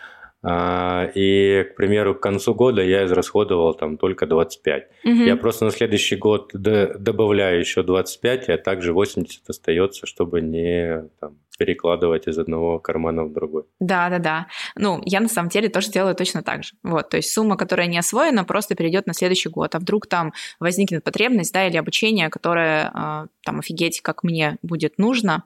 а, 0.49 1.11
и, 1.15 1.65
к 1.65 1.77
примеру, 1.77 2.15
к 2.15 2.21
концу 2.21 2.55
года 2.55 2.81
я 2.81 3.05
израсходовал 3.05 3.75
там 3.75 3.97
только 3.97 4.27
25. 4.27 4.89
Угу. 5.05 5.13
Я 5.13 5.37
просто 5.37 5.65
на 5.65 5.73
следующий 5.73 6.15
год 6.15 6.53
добавляю 6.53 7.59
еще 7.59 7.83
25, 7.83 8.49
а 8.51 8.59
также 8.59 8.93
80 8.93 9.43
остается, 9.49 10.07
чтобы 10.07 10.41
не 10.41 11.09
там, 11.19 11.39
перекладывать 11.57 12.27
из 12.29 12.39
одного 12.39 12.79
кармана 12.79 13.25
в 13.25 13.33
другой. 13.33 13.65
Да, 13.81 14.09
да, 14.09 14.19
да. 14.19 14.47
Ну, 14.77 15.01
я 15.05 15.21
на 15.21 15.29
самом 15.29 15.49
деле 15.49 15.69
тоже 15.69 15.91
делаю 15.91 16.15
точно 16.15 16.43
так 16.43 16.65
же. 16.65 16.73
Вот, 16.83 17.09
то 17.09 17.17
есть 17.17 17.33
сумма, 17.33 17.57
которая 17.57 17.87
не 17.87 17.99
освоена, 17.99 18.45
просто 18.45 18.75
перейдет 18.75 19.07
на 19.07 19.15
следующий 19.15 19.49
год. 19.49 19.75
А 19.75 19.79
вдруг 19.79 20.07
там 20.07 20.33
возникнет 20.61 21.05
потребность, 21.05 21.53
да, 21.53 21.67
или 21.67 21.77
обучение, 21.77 22.29
которое 22.29 22.91
а, 22.93 23.27
там 23.45 23.59
офигеть, 23.59 24.01
как 24.01 24.23
мне 24.23 24.59
будет 24.63 24.99
нужно. 24.99 25.45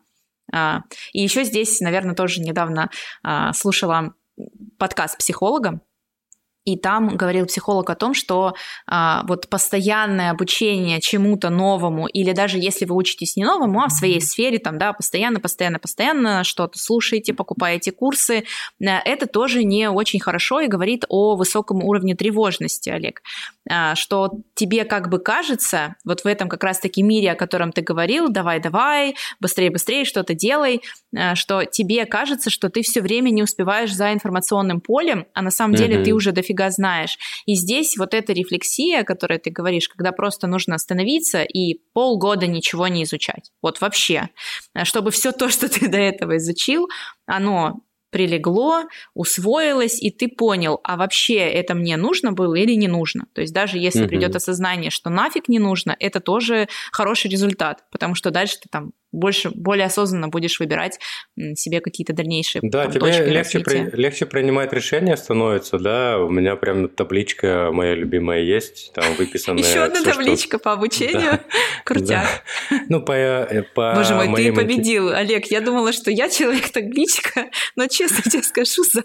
А, 0.53 0.83
и 1.13 1.23
еще 1.23 1.45
здесь, 1.45 1.81
наверное, 1.81 2.15
тоже 2.15 2.41
недавно 2.41 2.91
слушала 3.55 4.15
подкаст 4.79 5.19
психолога, 5.19 5.81
и 6.65 6.77
там 6.77 7.17
говорил 7.17 7.47
психолог 7.47 7.89
о 7.91 7.95
том, 7.95 8.15
что 8.15 8.55
а, 8.87 9.23
вот 9.27 9.49
постоянное 9.49 10.31
обучение 10.31 11.01
чему-то 11.01 11.51
новому, 11.51 12.07
или 12.07 12.33
даже 12.33 12.59
если 12.59 12.85
вы 12.85 12.95
учитесь 12.95 13.37
не 13.37 13.45
новому, 13.45 13.83
а 13.83 13.89
в 13.89 13.93
своей 13.93 14.21
сфере, 14.21 14.59
там, 14.59 14.79
да, 14.79 14.93
постоянно, 14.93 15.41
постоянно, 15.41 15.79
постоянно 15.79 16.45
что-то 16.45 16.79
слушаете, 16.79 17.33
покупаете 17.33 17.93
курсы, 17.93 18.45
э, 18.81 18.85
это 18.85 19.27
тоже 19.27 19.65
не 19.65 19.89
очень 19.89 20.21
хорошо 20.21 20.61
и 20.61 20.67
говорит 20.67 21.05
о 21.09 21.35
высоком 21.37 21.83
уровне 21.83 22.15
тревожности, 22.15 22.91
Олег. 22.91 23.23
А, 23.69 23.95
что 23.95 24.33
тебе 24.55 24.85
как 24.85 25.09
бы 25.09 25.19
кажется, 25.19 25.97
вот 26.05 26.23
в 26.23 26.27
этом 26.27 26.49
как 26.49 26.63
раз-таки 26.65 27.03
мире, 27.03 27.33
о 27.33 27.37
котором 27.37 27.73
ты 27.73 27.83
говорил, 27.83 28.29
давай-давай, 28.29 29.15
быстрее-быстрее 29.41 30.05
что-то 30.05 30.35
делай, 30.35 30.83
э, 31.17 31.35
что 31.37 31.65
тебе 31.65 32.05
кажется, 32.05 32.51
что 32.51 32.69
ты 32.69 32.83
все 32.83 33.01
время 33.01 33.31
не 33.31 33.43
успеваешь 33.43 33.95
за 33.95 34.13
информационным 34.13 34.81
полем, 34.81 35.27
а 35.35 35.43
на 35.43 35.51
самом 35.51 35.75
деле 35.75 35.97
mm-hmm. 35.97 36.05
ты 36.05 36.13
уже 36.13 36.33
дофига 36.33 36.60
дофига 36.61 36.71
знаешь. 36.71 37.19
И 37.47 37.55
здесь 37.55 37.97
вот 37.97 38.15
эта 38.15 38.33
рефлексия, 38.33 39.01
о 39.01 39.05
которой 39.05 39.39
ты 39.39 39.51
говоришь, 39.51 39.89
когда 39.89 40.13
просто 40.13 40.47
нужно 40.47 40.75
остановиться 40.75 41.43
и 41.43 41.81
полгода 41.93 42.47
ничего 42.47 42.89
не 42.89 43.05
изучать. 43.05 43.51
Вот 43.63 43.81
вообще. 43.81 44.29
Чтобы 44.85 45.11
все 45.11 45.33
то, 45.33 45.49
что 45.49 45.69
ты 45.69 45.89
до 45.89 45.99
этого 45.99 46.37
изучил, 46.37 46.89
оно 47.27 47.81
прилегло, 48.11 48.87
усвоилось, 49.15 50.03
и 50.03 50.11
ты 50.11 50.27
понял, 50.27 50.81
а 50.83 50.97
вообще 50.97 51.37
это 51.37 51.75
мне 51.75 51.97
нужно 51.97 52.33
было 52.33 52.57
или 52.57 52.75
не 52.75 52.89
нужно. 52.89 53.27
То 53.35 53.41
есть 53.41 53.55
даже 53.55 53.79
если 53.79 54.03
угу. 54.03 54.09
придет 54.09 54.35
осознание, 54.35 54.91
что 54.91 55.11
нафиг 55.11 55.49
не 55.49 55.61
нужно, 55.61 55.97
это 55.99 56.19
тоже 56.19 56.69
хороший 56.91 57.31
результат, 57.31 57.85
потому 57.93 58.17
что 58.17 58.31
дальше 58.31 58.59
ты 58.63 58.69
там 58.69 58.91
больше, 59.13 59.51
более 59.51 59.87
осознанно 59.87 60.29
будешь 60.29 60.61
выбирать 60.61 60.99
себе 61.55 61.81
какие-то 61.81 62.13
дальнейшие 62.13 62.61
Да, 62.63 62.85
там, 62.85 62.93
тебе 62.93 63.27
легче, 63.27 63.61
при, 63.61 63.91
легче 63.97 64.27
принимать 64.27 64.73
решения 64.73 65.17
становится, 65.17 65.79
да, 65.79 66.19
у 66.19 66.31
меня 66.31 66.57
прям 66.57 66.89
табличка 66.89 67.71
моя 67.73 67.95
любимая 67.95 68.41
есть, 68.41 68.93
там 68.95 69.15
выписанная... 69.15 69.65
Еще 69.65 69.81
одна 69.81 70.03
табличка 70.03 70.59
по 70.59 70.73
обучению, 70.73 71.41
крутяк. 71.85 72.45
Ну, 72.89 73.01
по, 73.01 73.65
по 73.75 73.95
Боже 73.95 74.15
мой, 74.15 74.35
ты 74.35 74.53
победил, 74.53 75.11
Олег, 75.11 75.47
я 75.47 75.61
думала, 75.61 75.93
что 75.93 76.11
я 76.11 76.29
человек-табличка, 76.29 77.51
но 77.77 77.87
честно 77.87 78.23
тебе 78.31 78.43
скажу, 78.43 78.85
за 78.85 79.05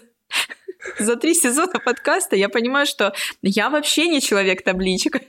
за 0.98 1.16
три 1.16 1.34
сезона 1.34 1.80
подкаста 1.84 2.36
я 2.36 2.48
понимаю, 2.48 2.86
что 2.86 3.12
я 3.42 3.70
вообще 3.70 4.06
не 4.06 4.20
человек-табличка. 4.20 5.20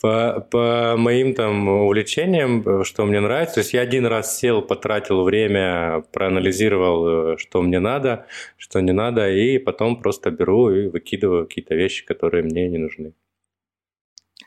По, 0.00 0.46
по 0.50 0.94
моим 0.98 1.34
там 1.34 1.68
увлечениям, 1.68 2.84
что 2.84 3.06
мне 3.06 3.20
нравится, 3.20 3.54
то 3.54 3.60
есть 3.60 3.72
я 3.72 3.80
один 3.80 4.04
раз 4.04 4.38
сел, 4.38 4.60
потратил 4.60 5.22
время, 5.22 6.04
проанализировал, 6.12 7.32
э, 7.32 7.36
что 7.38 7.62
мне 7.62 7.78
надо, 7.78 8.26
что 8.58 8.80
не 8.80 8.92
надо, 8.92 9.30
и 9.30 9.58
потом 9.58 10.00
просто 10.00 10.30
беру 10.30 10.70
и 10.70 10.88
выкидываю 10.88 11.46
какие-то 11.46 11.74
вещи, 11.74 12.04
которые 12.04 12.42
мне 12.42 12.68
не 12.68 12.78
нужны. 12.78 13.14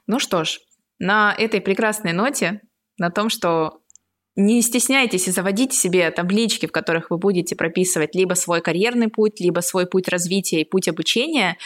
Ну 0.06 0.20
что 0.20 0.44
ж, 0.44 0.60
на 1.00 1.36
этой 1.38 1.62
прекрасной 1.62 2.14
ноте, 2.14 2.62
на 2.98 3.10
том, 3.10 3.30
что 3.30 3.82
не 4.36 4.62
стесняйтесь 4.62 5.28
и 5.28 5.32
заводите 5.32 5.76
себе 5.76 6.12
таблички, 6.12 6.66
в 6.66 6.72
которых 6.72 7.10
вы 7.10 7.18
будете 7.18 7.56
прописывать 7.56 8.16
либо 8.16 8.36
свой 8.36 8.62
карьерный 8.62 9.10
путь, 9.10 9.40
либо 9.40 9.60
свой 9.60 9.86
путь 9.86 10.08
развития 10.08 10.62
и 10.62 10.66
путь 10.66 10.88
обучения. 10.88 11.58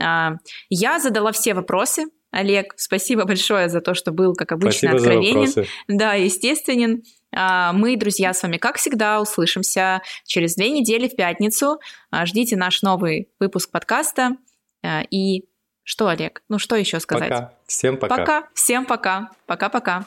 А, 0.00 0.36
я 0.70 0.98
задала 0.98 1.32
все 1.32 1.54
вопросы, 1.54 2.06
Олег, 2.32 2.72
спасибо 2.76 3.24
большое 3.24 3.68
за 3.68 3.80
то, 3.80 3.94
что 3.94 4.10
был, 4.10 4.34
как 4.34 4.52
обычно, 4.52 4.88
спасибо 4.88 4.96
откровенен. 4.96 5.66
Да, 5.86 6.14
естественен. 6.14 7.02
А, 7.34 7.72
мы, 7.74 7.96
друзья, 7.96 8.32
с 8.32 8.42
вами, 8.42 8.56
как 8.56 8.76
всегда, 8.76 9.20
услышимся 9.20 10.00
через 10.24 10.54
две 10.54 10.70
недели 10.70 11.08
в 11.08 11.14
пятницу. 11.14 11.78
А, 12.10 12.24
ждите 12.26 12.56
наш 12.56 12.82
новый 12.82 13.28
выпуск 13.38 13.70
подкаста. 13.70 14.36
А, 14.82 15.02
и 15.10 15.44
что, 15.84 16.08
Олег? 16.08 16.42
Ну, 16.48 16.58
что 16.58 16.76
еще 16.76 17.00
сказать? 17.00 17.28
Пока. 17.28 17.52
Всем 17.66 17.96
пока. 17.98 18.16
Пока. 18.16 18.48
Всем 18.54 18.86
пока. 18.86 19.30
Пока-пока. 19.46 20.06